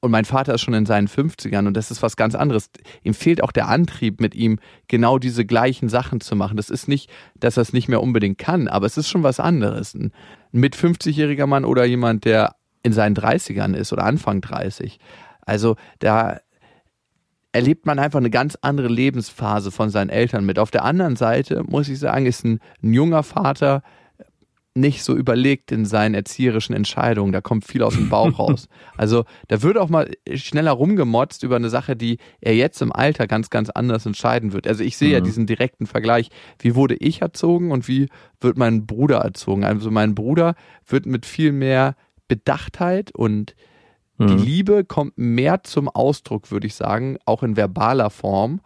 [0.04, 2.70] und mein Vater ist schon in seinen 50ern und das ist was ganz anderes.
[3.04, 6.56] Ihm fehlt auch der Antrieb, mit ihm genau diese gleichen Sachen zu machen.
[6.56, 9.38] Das ist nicht, dass er es nicht mehr unbedingt kann, aber es ist schon was
[9.38, 9.94] anderes.
[9.94, 10.10] Ein
[10.50, 14.98] mit 50-jähriger Mann oder jemand, der in seinen 30ern ist oder Anfang 30.
[15.42, 16.40] Also da
[17.52, 20.58] erlebt man einfach eine ganz andere Lebensphase von seinen Eltern mit.
[20.58, 23.82] Auf der anderen Seite muss ich sagen, ist ein, ein junger Vater,
[24.74, 27.32] nicht so überlegt in seinen erzieherischen Entscheidungen.
[27.32, 28.68] Da kommt viel aus dem Bauch raus.
[28.96, 33.26] Also da wird auch mal schneller rumgemotzt über eine Sache, die er jetzt im Alter
[33.26, 34.66] ganz, ganz anders entscheiden wird.
[34.66, 35.14] Also ich sehe mhm.
[35.14, 36.30] ja diesen direkten Vergleich.
[36.58, 38.08] Wie wurde ich erzogen und wie
[38.40, 39.64] wird mein Bruder erzogen?
[39.64, 40.54] Also mein Bruder
[40.86, 41.94] wird mit viel mehr
[42.26, 43.54] Bedachtheit und
[44.16, 44.26] mhm.
[44.28, 48.62] die Liebe kommt mehr zum Ausdruck, würde ich sagen, auch in verbaler Form.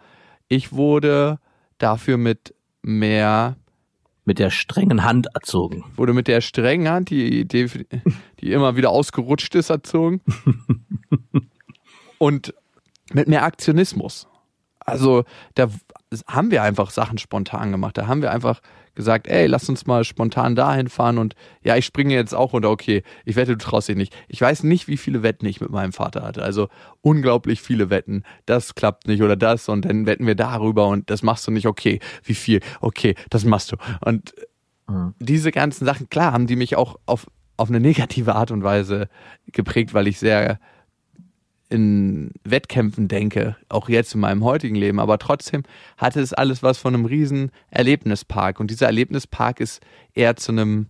[0.47, 1.41] Ich wurde
[1.79, 3.57] dafür mit mehr
[4.27, 5.85] mit der strengen Hand erzogen.
[5.95, 7.71] Wurde mit der strengen Hand, die, die,
[8.41, 10.21] die immer wieder ausgerutscht ist, erzogen.
[12.19, 12.53] Und
[13.13, 14.27] mit mehr Aktionismus.
[14.87, 15.69] Also da
[16.29, 17.99] haben wir einfach Sachen spontan gemacht.
[17.99, 18.61] Da haben wir einfach
[18.95, 22.71] gesagt, ey, lass uns mal spontan dahin fahren und ja, ich springe jetzt auch runter,
[22.71, 24.17] okay, ich wette, du traust dich nicht.
[24.27, 26.43] Ich weiß nicht, wie viele Wetten ich mit meinem Vater hatte.
[26.43, 26.69] Also
[27.03, 28.23] unglaublich viele Wetten.
[28.47, 31.67] Das klappt nicht oder das und dann wetten wir darüber und das machst du nicht,
[31.67, 32.61] okay, wie viel?
[32.81, 33.77] Okay, das machst du.
[34.05, 34.35] Und
[34.89, 35.15] mhm.
[35.19, 39.09] diese ganzen Sachen, klar, haben die mich auch auf, auf eine negative Art und Weise
[39.53, 40.59] geprägt, weil ich sehr
[41.69, 45.65] in Wettkämpfen denke, auch jetzt in meinem heutigen Leben, aber trotzdem
[45.97, 49.83] hatte es alles was von einem riesen Erlebnispark und dieser Erlebnispark ist
[50.15, 50.87] eher zu einem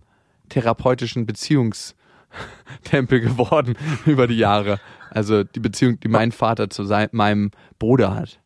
[0.49, 1.95] therapeutischen Beziehungs
[2.83, 4.79] Tempel geworden über die Jahre.
[5.09, 8.39] Also die Beziehung, die mein Vater zu sein, meinem Bruder hat.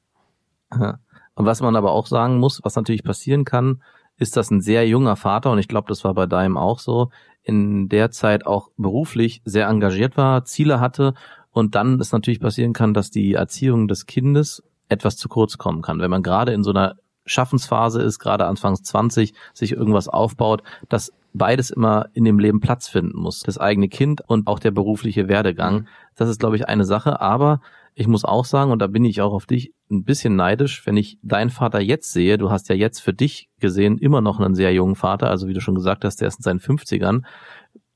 [1.36, 3.82] Und was man aber auch sagen muss, was natürlich passieren kann,
[4.18, 7.10] ist, dass ein sehr junger Vater, und ich glaube, das war bei deinem auch so,
[7.44, 11.14] in der Zeit auch beruflich sehr engagiert war, Ziele hatte
[11.52, 15.82] und dann es natürlich passieren kann, dass die Erziehung des Kindes etwas zu kurz kommen
[15.82, 16.00] kann.
[16.00, 21.14] Wenn man gerade in so einer Schaffensphase ist, gerade Anfangs 20, sich irgendwas aufbaut, dass
[21.34, 23.42] beides immer in dem Leben Platz finden muss.
[23.42, 25.88] Das eigene Kind und auch der berufliche Werdegang.
[26.16, 27.22] Das ist, glaube ich, eine Sache.
[27.22, 27.62] Aber
[27.94, 30.98] ich muss auch sagen, und da bin ich auch auf dich ein bisschen neidisch, wenn
[30.98, 34.56] ich deinen Vater jetzt sehe, du hast ja jetzt für dich gesehen immer noch einen
[34.56, 37.24] sehr jungen Vater, also wie du schon gesagt hast, der ist in seinen 50ern,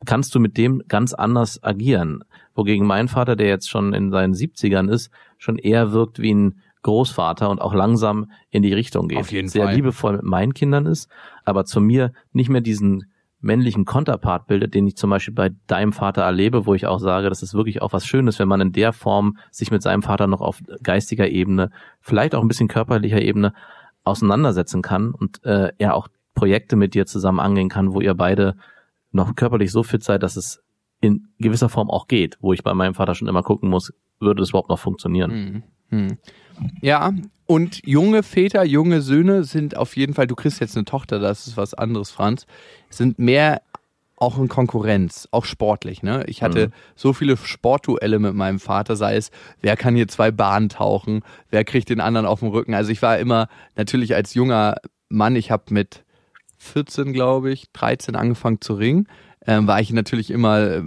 [0.06, 2.24] kannst du mit dem ganz anders agieren.
[2.56, 6.62] Wogegen mein Vater, der jetzt schon in seinen 70ern ist, schon eher wirkt wie ein
[6.84, 9.18] Großvater und auch langsam in die Richtung geht.
[9.18, 9.76] Auf jeden Sehr Fall.
[9.76, 11.10] liebevoll mit meinen Kindern ist,
[11.44, 13.06] aber zu mir nicht mehr diesen
[13.41, 17.30] männlichen Konterpart bildet, den ich zum Beispiel bei deinem Vater erlebe, wo ich auch sage,
[17.30, 20.28] das ist wirklich auch was Schönes, wenn man in der Form sich mit seinem Vater
[20.28, 21.70] noch auf geistiger Ebene,
[22.02, 23.54] vielleicht auch ein bisschen körperlicher Ebene
[24.04, 28.56] auseinandersetzen kann und äh, er auch Projekte mit dir zusammen angehen kann, wo ihr beide
[29.12, 30.62] noch körperlich so fit seid, dass es
[31.06, 34.41] in gewisser Form auch geht, wo ich bei meinem Vater schon immer gucken muss, würde
[34.41, 35.63] das überhaupt noch funktionieren.
[35.89, 36.18] Hm.
[36.82, 37.13] Ja,
[37.46, 41.48] und junge Väter, junge Söhne sind auf jeden Fall, du kriegst jetzt eine Tochter, das
[41.48, 42.48] ist was anderes, Franz,
[42.89, 43.62] sind mehr
[44.18, 46.02] auch in Konkurrenz, auch sportlich.
[46.02, 46.24] Ne?
[46.28, 49.30] Ich hatte so viele Sportduelle mit meinem Vater, sei es,
[49.62, 52.74] wer kann hier zwei Bahnen tauchen, wer kriegt den anderen auf den Rücken.
[52.74, 54.78] Also ich war immer natürlich als junger
[55.10, 56.06] Mann, ich habe mit
[56.58, 59.08] 14, glaube ich, 13 angefangen zu ringen.
[59.48, 60.84] Ähm, war ich natürlich immer äh,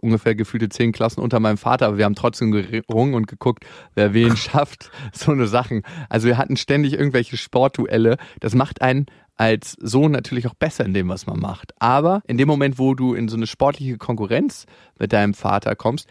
[0.00, 4.14] ungefähr gefühlte zehn Klassen unter meinem Vater, aber wir haben trotzdem gerungen und geguckt, wer
[4.14, 4.90] wen schafft.
[5.12, 5.82] So eine Sachen.
[6.08, 8.16] Also wir hatten ständig irgendwelche Sportduelle.
[8.40, 11.72] Das macht einen als Sohn natürlich auch besser in dem, was man macht.
[11.78, 14.66] Aber in dem Moment, wo du in so eine sportliche Konkurrenz
[14.98, 16.08] mit deinem Vater kommst,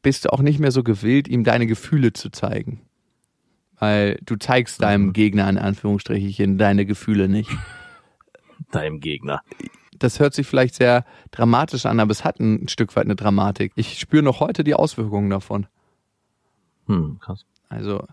[0.00, 2.82] bist du auch nicht mehr so gewillt, ihm deine Gefühle zu zeigen.
[3.78, 7.50] Weil du zeigst deinem Gegner in Anführungsstrichen deine Gefühle nicht.
[8.70, 9.42] Deinem Gegner.
[9.98, 13.72] Das hört sich vielleicht sehr dramatisch an, aber es hat ein Stück weit eine Dramatik.
[13.76, 15.66] Ich spüre noch heute die Auswirkungen davon.
[16.86, 17.44] Hm, krass.
[17.68, 18.04] Also,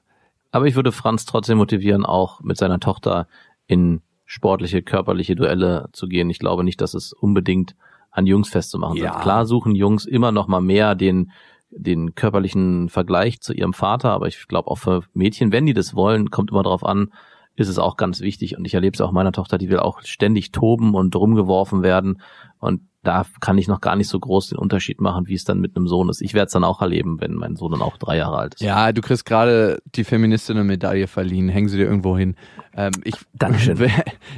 [0.52, 3.28] Aber ich würde Franz trotzdem motivieren, auch mit seiner Tochter
[3.68, 6.30] in sportliche, körperliche Duelle zu gehen.
[6.30, 7.76] Ich glaube nicht, dass es unbedingt
[8.12, 9.20] an Jungs festzumachen Ja.
[9.22, 11.32] Klar suchen Jungs immer noch mal mehr den,
[11.70, 15.96] den körperlichen Vergleich zu ihrem Vater, aber ich glaube auch für Mädchen, wenn die das
[15.96, 17.12] wollen, kommt immer darauf an,
[17.56, 18.58] ist es auch ganz wichtig.
[18.58, 22.22] Und ich erlebe es auch meiner Tochter, die will auch ständig toben und rumgeworfen werden.
[22.60, 25.60] Und da kann ich noch gar nicht so groß den Unterschied machen, wie es dann
[25.60, 26.22] mit einem Sohn ist.
[26.22, 28.62] Ich werde es dann auch erleben, wenn mein Sohn dann auch drei Jahre alt ist.
[28.62, 31.50] ja, du kriegst gerade die Feministin eine Medaille verliehen.
[31.50, 32.36] Hängen sie dir irgendwo hin.
[32.76, 33.78] Ähm, ich, Dankeschön.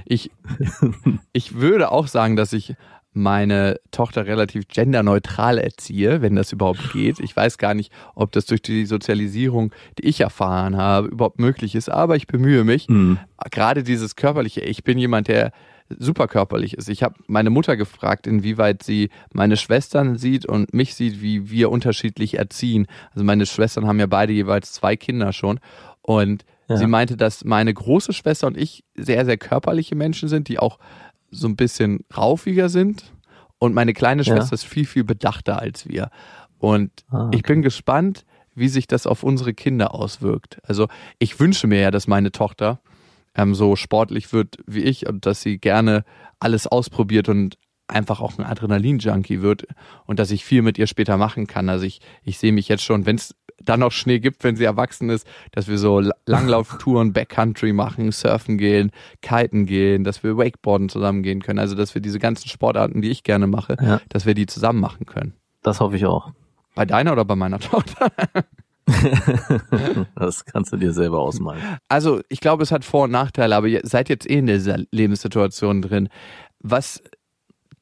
[0.06, 0.32] Ich,
[1.32, 2.76] ich würde auch sagen, dass ich
[3.16, 7.20] meine Tochter relativ genderneutral erziehe, wenn das überhaupt geht.
[7.20, 11.76] Ich weiß gar nicht, ob das durch die Sozialisierung, die ich erfahren habe, überhaupt möglich
[11.76, 12.88] ist, aber ich bemühe mich.
[12.88, 13.18] Hm.
[13.52, 15.52] Gerade dieses körperliche, ich bin jemand, der
[15.98, 16.90] super körperlich ist.
[16.90, 21.70] Ich habe meine Mutter gefragt, inwieweit sie meine Schwestern sieht und mich sieht, wie wir
[21.72, 22.88] unterschiedlich erziehen.
[23.14, 25.60] Also meine Schwestern haben ja beide jeweils zwei Kinder schon
[26.02, 26.78] und Ja.
[26.78, 30.80] sie meinte, dass meine große Schwester und ich sehr, sehr körperliche Menschen sind, die auch
[31.36, 33.14] so ein bisschen raufiger sind
[33.60, 34.36] und meine kleine Ja.
[34.36, 36.10] Schwester ist viel, viel bedachter als wir.
[36.58, 40.60] Und Ah, ich bin gespannt, wie sich das auf unsere Kinder auswirkt.
[40.64, 40.88] Also
[41.20, 42.80] ich wünsche mir ja, dass meine Tochter
[43.36, 46.06] ähm, so sportlich wird wie ich und dass sie gerne
[46.40, 49.68] alles ausprobiert und einfach auch ein Adrenalin-Junkie wird
[50.06, 51.70] und dass ich viel mit ihr später machen kann.
[51.70, 54.64] Also ich, ich sehe mich jetzt schon, wenn es dann noch Schnee gibt, wenn sie
[54.66, 58.92] erwachsen ist, dass wir so La- Langlauftouren, Backcountry machen, surfen gehen,
[59.22, 61.60] kiten gehen, dass wir Wakeboarden zusammen gehen können.
[61.60, 64.02] Also dass wir diese ganzen Sportarten, die ich gerne mache, Ja.
[64.10, 65.34] dass wir die zusammen machen können.
[65.64, 66.32] Das hoffe ich auch.
[66.76, 68.12] Bei deiner oder bei meiner Tochter?
[70.16, 71.62] Das kannst du dir selber ausmalen.
[71.90, 74.78] Also, ich glaube, es hat Vor- und Nachteile, aber ihr seid jetzt eh in dieser
[74.92, 76.10] Lebenssituation drin.
[76.60, 77.02] Was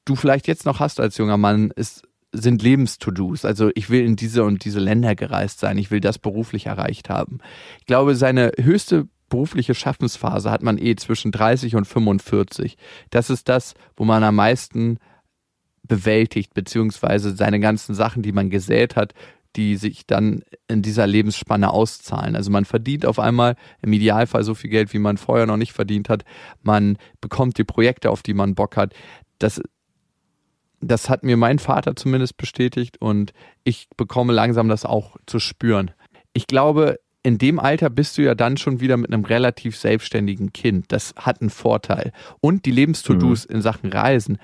[0.06, 3.46] du vielleicht jetzt noch hast als junger Mann, ist, sind Lebens-To-Dos.
[3.46, 5.78] Also, ich will in diese und diese Länder gereist sein.
[5.78, 7.40] Ich will das beruflich erreicht haben.
[7.80, 12.78] Ich glaube, seine höchste berufliche Schaffensphase hat man eh zwischen 30 und 45.
[13.10, 15.00] Das ist das, wo man am meisten
[15.82, 19.14] bewältigt, beziehungsweise seine ganzen Sachen, die man gesät hat,
[19.56, 22.36] die sich dann in dieser Lebensspanne auszahlen.
[22.36, 25.74] Also man verdient auf einmal im Idealfall so viel Geld, wie man vorher noch nicht
[25.74, 26.26] verdient hat.
[26.62, 28.94] Man bekommt die Projekte, auf die man Bock hat.
[29.40, 29.62] Das,
[30.88, 35.92] das hat mir mein Vater zumindest bestätigt und ich bekomme langsam das auch zu spüren.
[36.34, 40.52] Ich glaube, in dem Alter bist du ja dann schon wieder mit einem relativ selbstständigen
[40.52, 40.92] Kind.
[40.92, 42.12] Das hat einen Vorteil.
[42.42, 44.40] Und die Lebens-To-Dos in Sachen Reisen,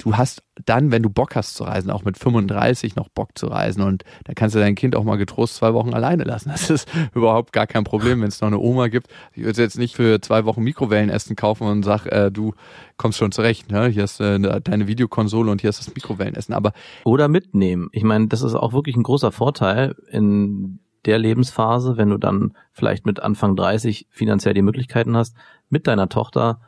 [0.00, 3.46] du hast dann, wenn du Bock hast zu reisen, auch mit 35 noch Bock zu
[3.46, 6.48] reisen und da kannst du dein Kind auch mal getrost zwei Wochen alleine lassen.
[6.50, 9.08] Das ist überhaupt gar kein Problem, wenn es noch eine Oma gibt.
[9.32, 12.54] Ich würde jetzt nicht für zwei Wochen Mikrowellenessen kaufen und sag, äh, du
[12.96, 13.88] kommst schon zurecht, ne?
[13.88, 16.54] Hier hast äh, deine Videokonsole und hier hast das Mikrowellenessen.
[16.54, 16.72] Aber
[17.04, 17.88] oder mitnehmen.
[17.92, 22.52] Ich meine, das ist auch wirklich ein großer Vorteil in der Lebensphase, wenn du dann
[22.72, 25.34] vielleicht mit Anfang 30 finanziell die Möglichkeiten hast,
[25.68, 26.60] mit deiner Tochter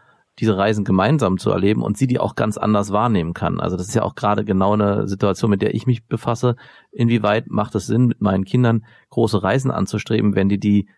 [0.42, 3.61] diese Reisen gemeinsam zu erleben und sie die auch ganz anders wahrnehmen kann.
[3.61, 6.57] Also das ist ja auch gerade genau eine Situation, mit der ich mich befasse.
[6.90, 10.88] Inwieweit macht es Sinn, mit meinen Kindern große Reisen anzustreben, wenn die die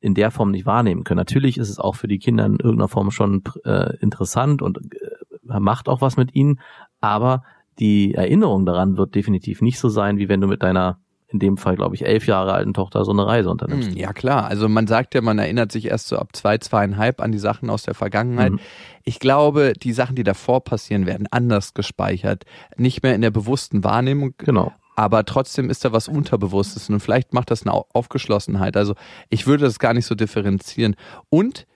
[0.00, 1.18] in der Form nicht wahrnehmen können?
[1.18, 5.60] Natürlich ist es auch für die Kinder in irgendeiner Form schon äh, interessant und äh,
[5.60, 6.60] macht auch was mit ihnen,
[7.02, 7.42] aber
[7.78, 10.98] die Erinnerung daran wird definitiv nicht so sein, wie wenn du mit deiner
[11.34, 13.90] in dem Fall, glaube ich, elf Jahre alten Tochter so eine Reise unternimmst.
[13.90, 14.46] Hm, ja, klar.
[14.46, 17.70] Also man sagt ja, man erinnert sich erst so ab zwei, zweieinhalb an die Sachen
[17.70, 18.52] aus der Vergangenheit.
[18.52, 18.60] Mhm.
[19.02, 22.44] Ich glaube, die Sachen, die davor passieren, werden anders gespeichert.
[22.76, 24.34] Nicht mehr in der bewussten Wahrnehmung.
[24.38, 24.72] Genau.
[24.94, 28.76] Aber trotzdem ist da was Unterbewusstes und vielleicht macht das eine Aufgeschlossenheit.
[28.76, 28.94] Also
[29.28, 30.94] ich würde das gar nicht so differenzieren.
[31.30, 31.66] Und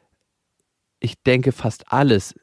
[1.00, 2.34] ich denke, fast alles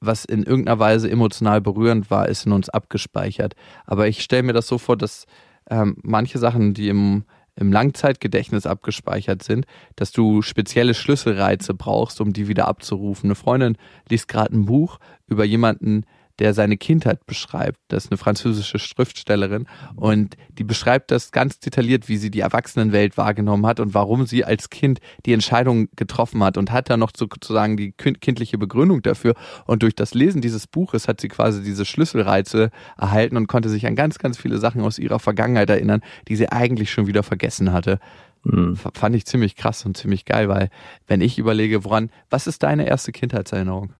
[0.00, 3.54] was in irgendeiner Weise emotional berührend war, ist in uns abgespeichert.
[3.84, 5.26] Aber ich stelle mir das so vor, dass
[5.68, 7.24] ähm, manche Sachen, die im,
[7.56, 13.28] im Langzeitgedächtnis abgespeichert sind, dass du spezielle Schlüsselreize brauchst, um die wieder abzurufen.
[13.28, 13.76] Eine Freundin
[14.08, 16.04] liest gerade ein Buch über jemanden,
[16.40, 17.78] der seine Kindheit beschreibt.
[17.88, 23.16] Das ist eine französische Schriftstellerin und die beschreibt das ganz detailliert, wie sie die Erwachsenenwelt
[23.16, 27.12] wahrgenommen hat und warum sie als Kind die Entscheidung getroffen hat und hat dann noch
[27.16, 29.34] sozusagen die kindliche Begründung dafür.
[29.66, 33.86] Und durch das Lesen dieses Buches hat sie quasi diese Schlüsselreize erhalten und konnte sich
[33.86, 37.72] an ganz, ganz viele Sachen aus ihrer Vergangenheit erinnern, die sie eigentlich schon wieder vergessen
[37.72, 38.00] hatte.
[38.44, 38.76] Mhm.
[38.76, 40.70] Fand ich ziemlich krass und ziemlich geil, weil
[41.06, 43.94] wenn ich überlege, woran, was ist deine erste Kindheitserinnerung?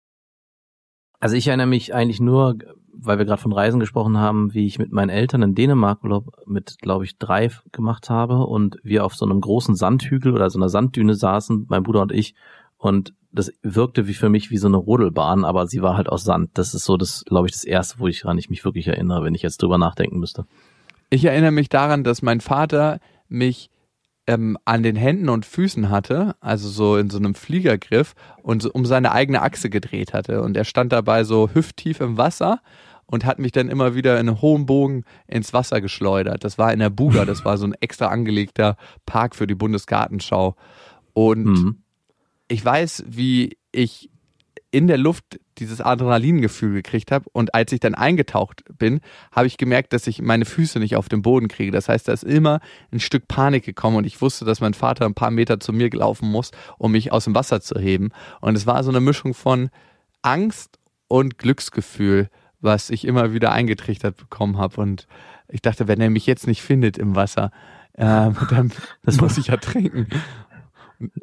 [1.21, 2.57] Also ich erinnere mich eigentlich nur,
[2.93, 6.33] weil wir gerade von Reisen gesprochen haben, wie ich mit meinen Eltern in Dänemark Urlaub
[6.47, 10.59] mit, glaube ich, drei gemacht habe und wir auf so einem großen Sandhügel oder so
[10.59, 12.35] einer Sanddüne saßen, mein Bruder und ich,
[12.79, 16.25] und das wirkte wie für mich wie so eine Rodelbahn, aber sie war halt aus
[16.25, 16.51] Sand.
[16.55, 19.35] Das ist so das, glaube ich, das erste, wo ich ich mich wirklich erinnere, wenn
[19.35, 20.47] ich jetzt drüber nachdenken müsste.
[21.11, 23.71] Ich erinnere mich daran, dass mein Vater mich
[24.31, 28.15] ähm, an den Händen und Füßen hatte, also so in so einem Fliegergriff
[28.45, 30.43] und so um seine eigene Achse gedreht hatte.
[30.43, 32.61] Und er stand dabei so hüfttief im Wasser
[33.07, 36.45] und hat mich dann immer wieder in einem hohen Bogen ins Wasser geschleudert.
[36.45, 40.55] Das war in der Buga, das war so ein extra angelegter Park für die Bundesgartenschau.
[41.13, 41.83] Und mhm.
[42.47, 44.11] ich weiß, wie ich
[44.71, 47.29] in der Luft dieses Adrenalingefühl gekriegt habe.
[47.33, 49.01] Und als ich dann eingetaucht bin,
[49.33, 51.73] habe ich gemerkt, dass ich meine Füße nicht auf den Boden kriege.
[51.73, 52.61] Das heißt, da ist immer
[52.93, 55.91] ein Stück Panik gekommen und ich wusste, dass mein Vater ein paar Meter zu mir
[55.91, 58.11] laufen muss, um mich aus dem Wasser zu heben.
[58.41, 59.71] Und es war so eine Mischung von
[60.23, 60.79] Angst
[61.09, 62.31] und Glücksgefühl,
[62.61, 64.81] was ich immer wieder eingetrichtert bekommen habe.
[64.81, 65.09] Und
[65.49, 67.51] ich dachte, wenn er mich jetzt nicht findet im Wasser,
[67.95, 70.07] äh, dann das muss ich ertrinken.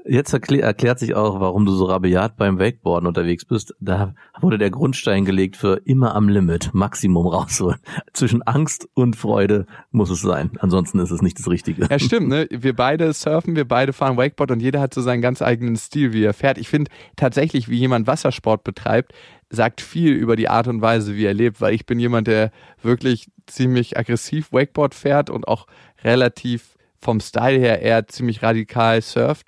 [0.05, 3.75] Jetzt erklär, erklärt sich auch, warum du so rabiat beim Wakeboarden unterwegs bist.
[3.79, 7.79] Da wurde der Grundstein gelegt für immer am Limit, Maximum rausholen.
[8.13, 10.51] Zwischen Angst und Freude muss es sein.
[10.59, 11.87] Ansonsten ist es nicht das Richtige.
[11.89, 12.27] Ja, stimmt.
[12.27, 12.47] Ne?
[12.49, 16.11] Wir beide surfen, wir beide fahren Wakeboard und jeder hat so seinen ganz eigenen Stil,
[16.11, 16.57] wie er fährt.
[16.57, 19.13] Ich finde tatsächlich, wie jemand Wassersport betreibt,
[19.49, 22.51] sagt viel über die Art und Weise, wie er lebt, weil ich bin jemand, der
[22.81, 25.67] wirklich ziemlich aggressiv Wakeboard fährt und auch
[26.03, 29.47] relativ vom Style her eher ziemlich radikal surft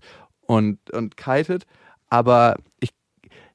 [0.49, 1.67] und, und kitet.
[2.09, 2.89] Aber ich,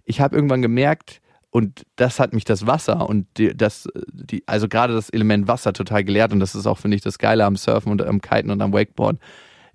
[0.04, 4.68] ich habe irgendwann gemerkt, und das hat mich das Wasser und die, das, die, also
[4.68, 6.32] gerade das Element Wasser total gelehrt.
[6.32, 8.72] Und das ist auch, finde ich, das Geile am Surfen und am Kiten und am
[8.72, 9.18] Wakeboard.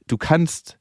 [0.07, 0.77] Du kannst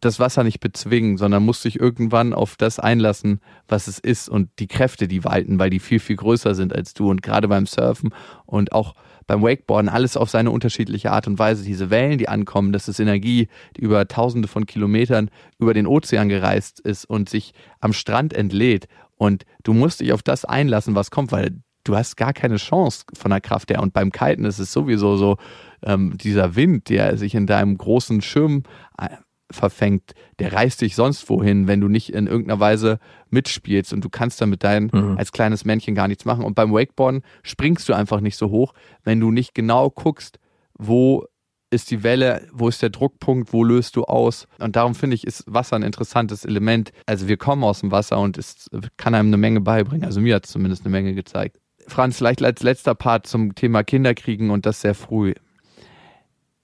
[0.00, 4.48] das Wasser nicht bezwingen, sondern musst dich irgendwann auf das einlassen, was es ist und
[4.58, 7.10] die Kräfte, die walten, weil die viel, viel größer sind als du.
[7.10, 8.14] Und gerade beim Surfen
[8.46, 8.94] und auch
[9.26, 11.62] beim Wakeboarden alles auf seine unterschiedliche Art und Weise.
[11.62, 16.28] Diese Wellen, die ankommen, das ist Energie, die über tausende von Kilometern über den Ozean
[16.28, 18.88] gereist ist und sich am Strand entlädt.
[19.16, 23.04] Und du musst dich auf das einlassen, was kommt, weil du hast gar keine Chance
[23.14, 23.82] von der Kraft her.
[23.82, 25.36] Und beim Kiten ist es sowieso so,
[25.82, 28.62] ähm, dieser Wind, der sich in deinem großen Schirm
[28.98, 29.08] äh,
[29.50, 32.98] verfängt, der reißt dich sonst wohin, wenn du nicht in irgendeiner Weise
[33.30, 35.18] mitspielst und du kannst dann mit deinem mhm.
[35.18, 36.44] als kleines Männchen gar nichts machen.
[36.44, 40.38] Und beim Wakeboarden springst du einfach nicht so hoch, wenn du nicht genau guckst,
[40.78, 41.26] wo
[41.70, 44.46] ist die Welle, wo ist der Druckpunkt, wo löst du aus?
[44.58, 46.92] Und darum finde ich, ist Wasser ein interessantes Element.
[47.06, 50.04] Also wir kommen aus dem Wasser und es kann einem eine Menge beibringen.
[50.04, 51.58] Also mir hat es zumindest eine Menge gezeigt.
[51.86, 55.34] Franz, vielleicht als letzter Part zum Thema Kinderkriegen und das sehr früh.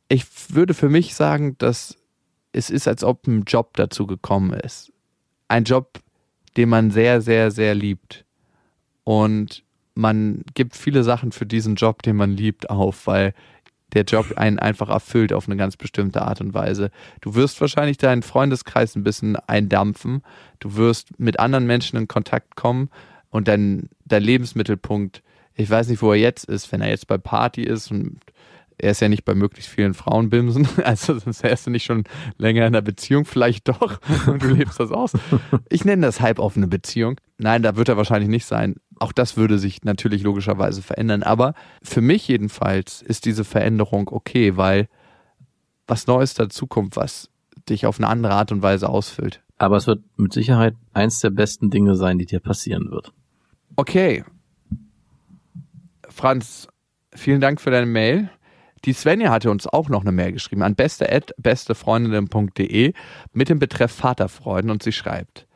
[0.09, 1.97] Ich würde für mich sagen, dass
[2.55, 4.93] es ist, als ob ein Job dazu gekommen ist.
[5.49, 6.01] Ein Job,
[6.57, 8.25] den man sehr, sehr, sehr liebt.
[9.03, 13.35] Und man gibt viele Sachen für diesen Job, den man liebt, auf, weil
[13.93, 16.91] der Job einen einfach erfüllt auf eine ganz bestimmte Art und Weise.
[17.21, 20.23] Du wirst wahrscheinlich deinen Freundeskreis ein bisschen eindampfen.
[20.59, 22.91] Du wirst mit anderen Menschen in Kontakt kommen
[23.31, 25.23] und dein, dein Lebensmittelpunkt,
[25.55, 28.19] ich weiß nicht, wo er jetzt ist, wenn er jetzt bei Party ist und
[28.79, 32.05] er ist ja nicht bei möglichst vielen Frauen bimsen, also sonst wärst du nicht schon
[32.39, 35.13] länger in einer Beziehung, vielleicht doch, und du lebst das aus.
[35.69, 37.21] Ich nenne das halboffene Beziehung.
[37.39, 38.77] Nein, da wird er wahrscheinlich nicht sein.
[38.99, 41.23] Auch das würde sich natürlich logischerweise verändern.
[41.23, 44.89] Aber für mich jedenfalls ist diese Veränderung okay, weil
[45.87, 47.31] was Neues dazukommt, was
[47.69, 49.43] dich auf eine andere Art und Weise ausfüllt.
[49.57, 53.13] Aber es wird mit Sicherheit eins der besten Dinge sein, die dir passieren wird.
[53.77, 54.25] Okay.
[56.09, 56.69] Franz,
[57.15, 58.31] vielen Dank für deine Mail.
[58.85, 62.93] Die Svenja hatte uns auch noch eine Mail geschrieben an beste@bestefreundinnen.de
[63.33, 65.47] mit dem Betreff Vaterfreuden und sie schreibt: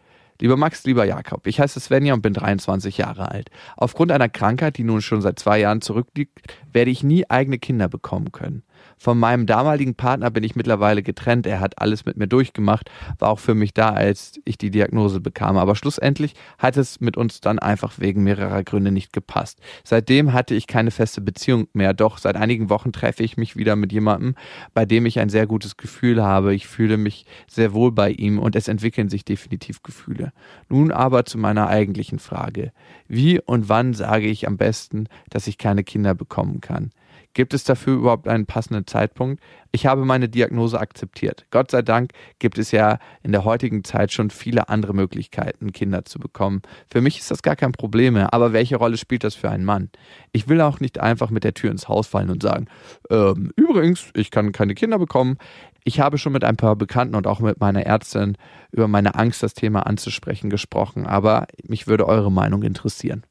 [0.40, 3.50] Lieber Max, lieber Jakob, ich heiße Svenja und bin 23 Jahre alt.
[3.76, 6.40] Aufgrund einer Krankheit, die nun schon seit zwei Jahren zurückliegt,
[6.72, 8.62] werde ich nie eigene Kinder bekommen können.
[8.98, 11.46] Von meinem damaligen Partner bin ich mittlerweile getrennt.
[11.46, 15.20] Er hat alles mit mir durchgemacht, war auch für mich da, als ich die Diagnose
[15.20, 15.56] bekam.
[15.56, 19.60] Aber schlussendlich hat es mit uns dann einfach wegen mehrerer Gründe nicht gepasst.
[19.84, 21.94] Seitdem hatte ich keine feste Beziehung mehr.
[21.94, 24.34] Doch seit einigen Wochen treffe ich mich wieder mit jemandem,
[24.74, 26.54] bei dem ich ein sehr gutes Gefühl habe.
[26.54, 30.32] Ich fühle mich sehr wohl bei ihm und es entwickeln sich definitiv Gefühle.
[30.68, 32.72] Nun aber zu meiner eigentlichen Frage.
[33.06, 36.90] Wie und wann sage ich am besten, dass ich keine Kinder bekommen kann?
[37.38, 39.40] Gibt es dafür überhaupt einen passenden Zeitpunkt?
[39.70, 41.46] Ich habe meine Diagnose akzeptiert.
[41.52, 42.10] Gott sei Dank
[42.40, 46.62] gibt es ja in der heutigen Zeit schon viele andere Möglichkeiten, Kinder zu bekommen.
[46.90, 48.34] Für mich ist das gar kein Problem mehr.
[48.34, 49.88] Aber welche Rolle spielt das für einen Mann?
[50.32, 52.66] Ich will auch nicht einfach mit der Tür ins Haus fallen und sagen,
[53.08, 55.38] ähm, übrigens, ich kann keine Kinder bekommen.
[55.84, 58.36] Ich habe schon mit ein paar Bekannten und auch mit meiner Ärztin
[58.72, 61.06] über meine Angst, das Thema anzusprechen, gesprochen.
[61.06, 63.22] Aber mich würde eure Meinung interessieren.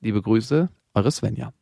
[0.00, 1.52] Liebe Grüße, eure Svenja.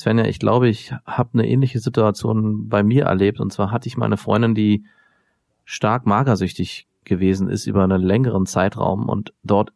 [0.00, 3.38] Svenja, ich glaube, ich habe eine ähnliche Situation bei mir erlebt.
[3.38, 4.86] Und zwar hatte ich meine Freundin, die
[5.66, 9.74] stark magersüchtig gewesen ist über einen längeren Zeitraum und dort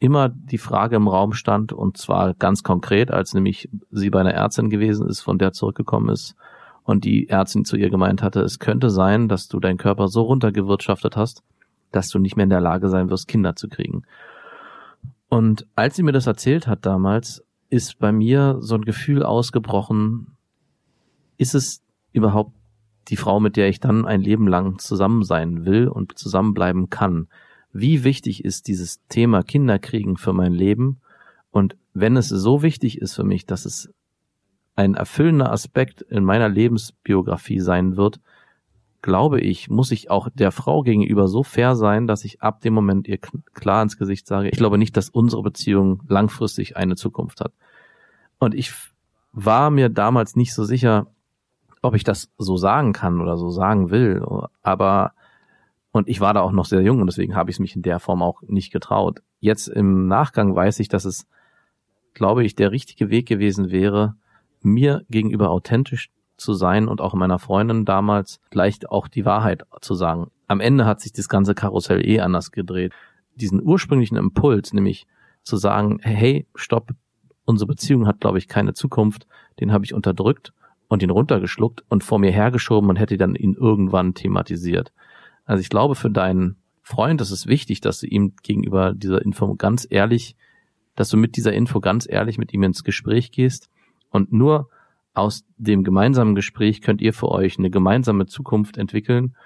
[0.00, 4.34] immer die Frage im Raum stand, und zwar ganz konkret, als nämlich sie bei einer
[4.34, 6.34] Ärztin gewesen ist, von der zurückgekommen ist,
[6.82, 10.20] und die Ärztin zu ihr gemeint hatte, es könnte sein, dass du deinen Körper so
[10.22, 11.42] runtergewirtschaftet hast,
[11.90, 14.02] dass du nicht mehr in der Lage sein wirst, Kinder zu kriegen.
[15.30, 20.36] Und als sie mir das erzählt hat damals, ist bei mir so ein Gefühl ausgebrochen,
[21.36, 22.52] ist es überhaupt
[23.08, 27.28] die Frau, mit der ich dann ein Leben lang zusammen sein will und zusammenbleiben kann?
[27.72, 31.00] Wie wichtig ist dieses Thema Kinderkriegen für mein Leben?
[31.50, 33.92] Und wenn es so wichtig ist für mich, dass es
[34.76, 38.20] ein erfüllender Aspekt in meiner Lebensbiografie sein wird,
[39.04, 42.72] glaube ich, muss ich auch der Frau gegenüber so fair sein, dass ich ab dem
[42.72, 47.42] Moment ihr klar ins Gesicht sage, ich glaube nicht, dass unsere Beziehung langfristig eine Zukunft
[47.42, 47.52] hat.
[48.38, 48.72] Und ich
[49.32, 51.06] war mir damals nicht so sicher,
[51.82, 54.24] ob ich das so sagen kann oder so sagen will.
[54.62, 55.12] Aber,
[55.92, 57.82] und ich war da auch noch sehr jung und deswegen habe ich es mich in
[57.82, 59.20] der Form auch nicht getraut.
[59.38, 61.26] Jetzt im Nachgang weiß ich, dass es,
[62.14, 64.14] glaube ich, der richtige Weg gewesen wäre,
[64.62, 66.10] mir gegenüber authentisch
[66.44, 70.30] zu sein und auch meiner Freundin damals gleich auch die Wahrheit zu sagen.
[70.46, 72.92] Am Ende hat sich das ganze Karussell eh anders gedreht.
[73.34, 75.06] Diesen ursprünglichen Impuls, nämlich
[75.42, 76.92] zu sagen, hey, stopp,
[77.44, 79.26] unsere Beziehung hat, glaube ich, keine Zukunft,
[79.60, 80.52] den habe ich unterdrückt
[80.88, 84.92] und ihn runtergeschluckt und vor mir hergeschoben und hätte dann ihn irgendwann thematisiert.
[85.44, 89.54] Also ich glaube, für deinen Freund ist es wichtig, dass du ihm gegenüber dieser Info
[89.54, 90.36] ganz ehrlich,
[90.94, 93.70] dass du mit dieser Info ganz ehrlich mit ihm ins Gespräch gehst
[94.10, 94.68] und nur
[95.14, 99.36] aus dem gemeinsamen Gespräch könnt ihr für euch eine gemeinsame Zukunft entwickeln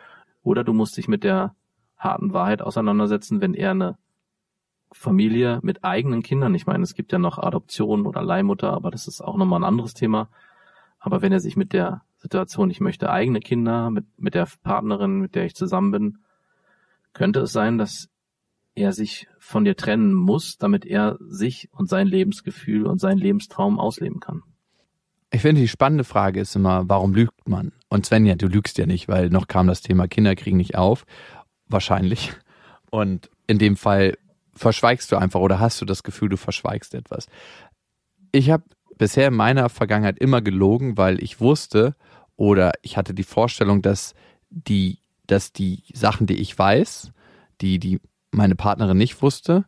[0.43, 1.55] oder du musst dich mit der
[1.97, 3.99] harten Wahrheit auseinandersetzen, wenn er eine
[4.93, 9.07] Familie mit eigenen Kindern, ich meine, es gibt ja noch Adoption oder Leihmutter, aber das
[9.07, 10.31] ist auch nochmal ein anderes Thema.
[10.99, 15.21] Aber wenn er sich mit der Situation, ich möchte eigene Kinder mit, mit der Partnerin,
[15.21, 16.19] mit der ich zusammen bin,
[17.13, 18.09] könnte es sein, dass
[18.75, 23.79] er sich von dir trennen muss, damit er sich und sein Lebensgefühl und seinen Lebenstraum
[23.79, 24.43] ausleben kann.
[25.31, 27.73] Ich finde, die spannende Frage ist immer, warum lügt man?
[27.89, 31.05] Und Svenja, du lügst ja nicht, weil noch kam das Thema Kinderkrieg nicht auf.
[31.67, 32.33] Wahrscheinlich.
[32.91, 34.17] Und in dem Fall
[34.55, 37.27] verschweigst du einfach oder hast du das Gefühl, du verschweigst etwas.
[38.33, 38.65] Ich habe
[38.97, 41.95] bisher in meiner Vergangenheit immer gelogen, weil ich wusste
[42.37, 44.15] oder ich hatte die Vorstellung, dass
[44.51, 47.13] die, dass die Sachen, die ich weiß,
[47.61, 48.01] die, die
[48.31, 49.67] meine Partnerin nicht wusste,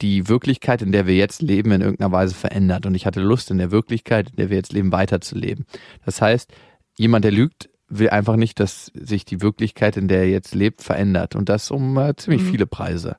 [0.00, 2.86] die Wirklichkeit, in der wir jetzt leben, in irgendeiner Weise verändert.
[2.86, 5.66] Und ich hatte Lust, in der Wirklichkeit, in der wir jetzt leben, weiterzuleben.
[6.04, 6.52] Das heißt,
[6.96, 10.82] jemand, der lügt, will einfach nicht, dass sich die Wirklichkeit, in der er jetzt lebt,
[10.82, 11.36] verändert.
[11.36, 12.50] Und das um äh, ziemlich mhm.
[12.50, 13.16] viele Preise.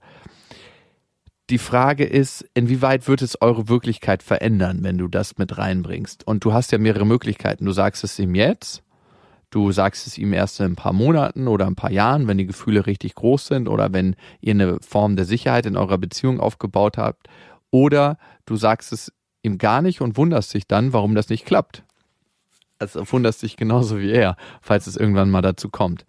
[1.49, 6.26] die Frage ist, inwieweit wird es eure Wirklichkeit verändern, wenn du das mit reinbringst?
[6.26, 7.65] Und du hast ja mehrere Möglichkeiten.
[7.65, 8.82] Du sagst es ihm jetzt,
[9.53, 12.47] du sagst es ihm erst in ein paar Monaten oder ein paar Jahren, wenn die
[12.47, 16.97] Gefühle richtig groß sind oder wenn ihr eine Form der Sicherheit in eurer Beziehung aufgebaut
[16.97, 17.27] habt.
[17.69, 21.83] Oder du sagst es ihm gar nicht und wunderst dich dann, warum das nicht klappt.
[22.79, 26.05] Also wunderst dich genauso wie er, falls es irgendwann mal dazu kommt.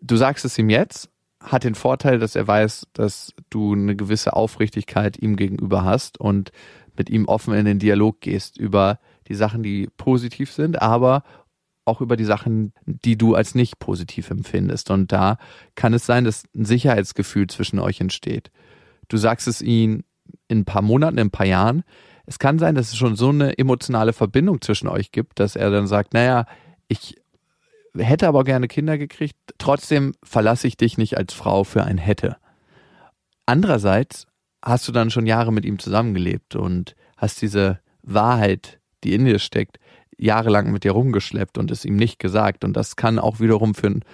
[0.00, 1.10] Du sagst es ihm jetzt
[1.42, 6.52] hat den Vorteil, dass er weiß, dass du eine gewisse Aufrichtigkeit ihm gegenüber hast und
[6.96, 11.24] mit ihm offen in den Dialog gehst über die Sachen, die positiv sind, aber
[11.84, 14.90] auch über die Sachen, die du als nicht positiv empfindest.
[14.90, 15.38] Und da
[15.74, 18.50] kann es sein, dass ein Sicherheitsgefühl zwischen euch entsteht.
[19.08, 20.04] Du sagst es ihm
[20.48, 21.82] in ein paar Monaten, in ein paar Jahren.
[22.26, 25.70] Es kann sein, dass es schon so eine emotionale Verbindung zwischen euch gibt, dass er
[25.70, 26.46] dann sagt, naja,
[26.88, 27.16] ich
[27.96, 32.36] hätte aber gerne Kinder gekriegt, trotzdem verlasse ich dich nicht als Frau für ein hätte.
[33.44, 34.26] Andererseits
[34.64, 39.38] hast du dann schon Jahre mit ihm zusammengelebt und hast diese Wahrheit, die in dir
[39.38, 39.78] steckt,
[40.22, 42.64] jahrelang mit dir rumgeschleppt und es ihm nicht gesagt.
[42.64, 44.04] Und das kann auch wiederum für einen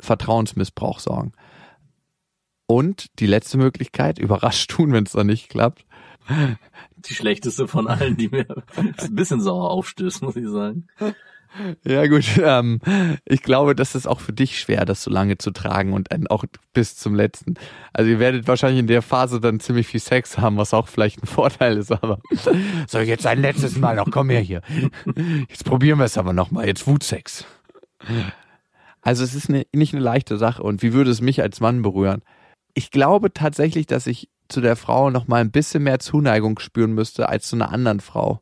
[0.00, 1.32] Vertrauensmissbrauch sorgen.
[2.66, 5.84] Und die letzte Möglichkeit, überrascht tun, wenn es dann nicht klappt.
[6.96, 8.46] Die schlechteste von allen, die mir
[8.76, 10.86] ein bisschen sauer aufstößt, muss ich sagen.
[11.84, 12.80] Ja gut, ähm,
[13.24, 16.44] ich glaube, das ist auch für dich schwer, das so lange zu tragen und auch
[16.72, 17.54] bis zum letzten.
[17.92, 21.22] Also ihr werdet wahrscheinlich in der Phase dann ziemlich viel Sex haben, was auch vielleicht
[21.22, 22.20] ein Vorteil ist, aber
[22.86, 24.62] so jetzt ein letztes Mal noch, komm her hier.
[25.48, 27.44] Jetzt probieren wir es aber nochmal, jetzt Wutsex.
[29.02, 31.82] Also es ist eine, nicht eine leichte Sache und wie würde es mich als Mann
[31.82, 32.22] berühren?
[32.74, 36.92] Ich glaube tatsächlich, dass ich zu der Frau noch mal ein bisschen mehr Zuneigung spüren
[36.92, 38.40] müsste als zu einer anderen Frau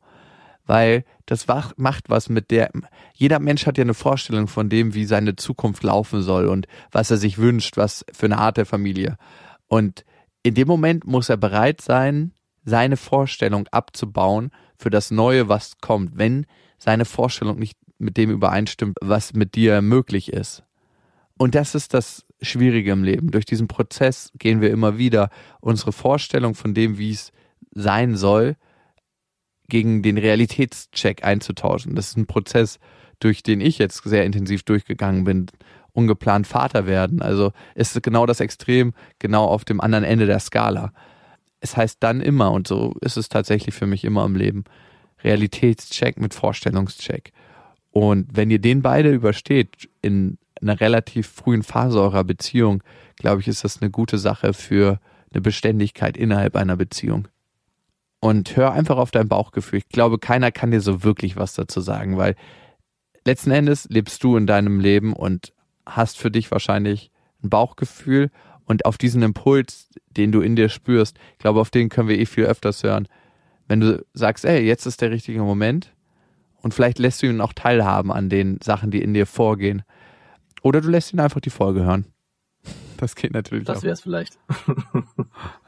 [0.67, 1.47] weil das
[1.77, 2.71] macht was mit der.
[3.15, 7.11] Jeder Mensch hat ja eine Vorstellung von dem, wie seine Zukunft laufen soll und was
[7.11, 9.17] er sich wünscht, was für eine Art der Familie.
[9.67, 10.05] Und
[10.43, 12.33] in dem Moment muss er bereit sein,
[12.65, 16.47] seine Vorstellung abzubauen für das Neue, was kommt, wenn
[16.79, 20.63] seine Vorstellung nicht mit dem übereinstimmt, was mit dir möglich ist.
[21.39, 23.31] Und das ist das Schwierige im Leben.
[23.31, 27.33] Durch diesen Prozess gehen wir immer wieder unsere Vorstellung von dem, wie es
[27.73, 28.57] sein soll,
[29.69, 31.95] gegen den Realitätscheck einzutauschen.
[31.95, 32.79] Das ist ein Prozess,
[33.21, 35.47] durch den ich jetzt sehr intensiv durchgegangen bin.
[35.93, 37.23] Ungeplant Vater werden.
[37.23, 40.93] Also ist genau das Extrem, genau auf dem anderen Ende der Skala.
[41.61, 44.65] Es heißt dann immer, und so ist es tatsächlich für mich immer im Leben,
[45.25, 47.33] Realitätscheck mit Vorstellungscheck.
[47.91, 52.83] Und wenn ihr den beide übersteht in einer relativ frühen Phase eurer Beziehung,
[53.17, 55.01] glaube ich, ist das eine gute Sache für
[55.33, 57.29] eine Beständigkeit innerhalb einer Beziehung
[58.21, 59.79] und hör einfach auf dein Bauchgefühl.
[59.81, 62.35] Ich glaube, keiner kann dir so wirklich was dazu sagen, weil
[63.25, 65.53] letzten Endes lebst du in deinem Leben und
[65.85, 67.11] hast für dich wahrscheinlich
[67.43, 68.31] ein Bauchgefühl
[68.65, 72.19] und auf diesen Impuls, den du in dir spürst, ich glaube, auf den können wir
[72.19, 73.09] eh viel öfters hören.
[73.69, 75.95] Wenn du sagst, ey, jetzt ist der richtige Moment
[76.63, 79.83] und vielleicht lässt du ihn auch teilhaben an den Sachen, die in dir vorgehen.
[80.63, 82.07] Oder du lässt ihn einfach die Folge hören.
[82.97, 84.39] Das geht natürlich Das wäre es vielleicht.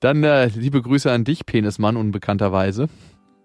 [0.00, 2.88] Dann äh, liebe Grüße an dich, Penismann, unbekannterweise.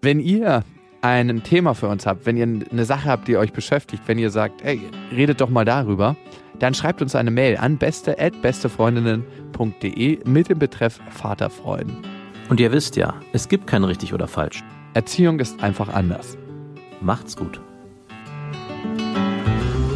[0.00, 0.64] Wenn ihr
[1.02, 4.30] ein Thema für uns habt, wenn ihr eine Sache habt, die euch beschäftigt, wenn ihr
[4.30, 4.80] sagt, ey,
[5.12, 6.16] redet doch mal darüber,
[6.58, 11.98] dann schreibt uns eine Mail an beste@bestefreundinnen.de mit dem Betreff Vaterfreuden.
[12.48, 14.64] Und ihr wisst ja, es gibt kein richtig oder falsch.
[14.94, 16.38] Erziehung ist einfach anders.
[17.02, 17.60] Macht's gut.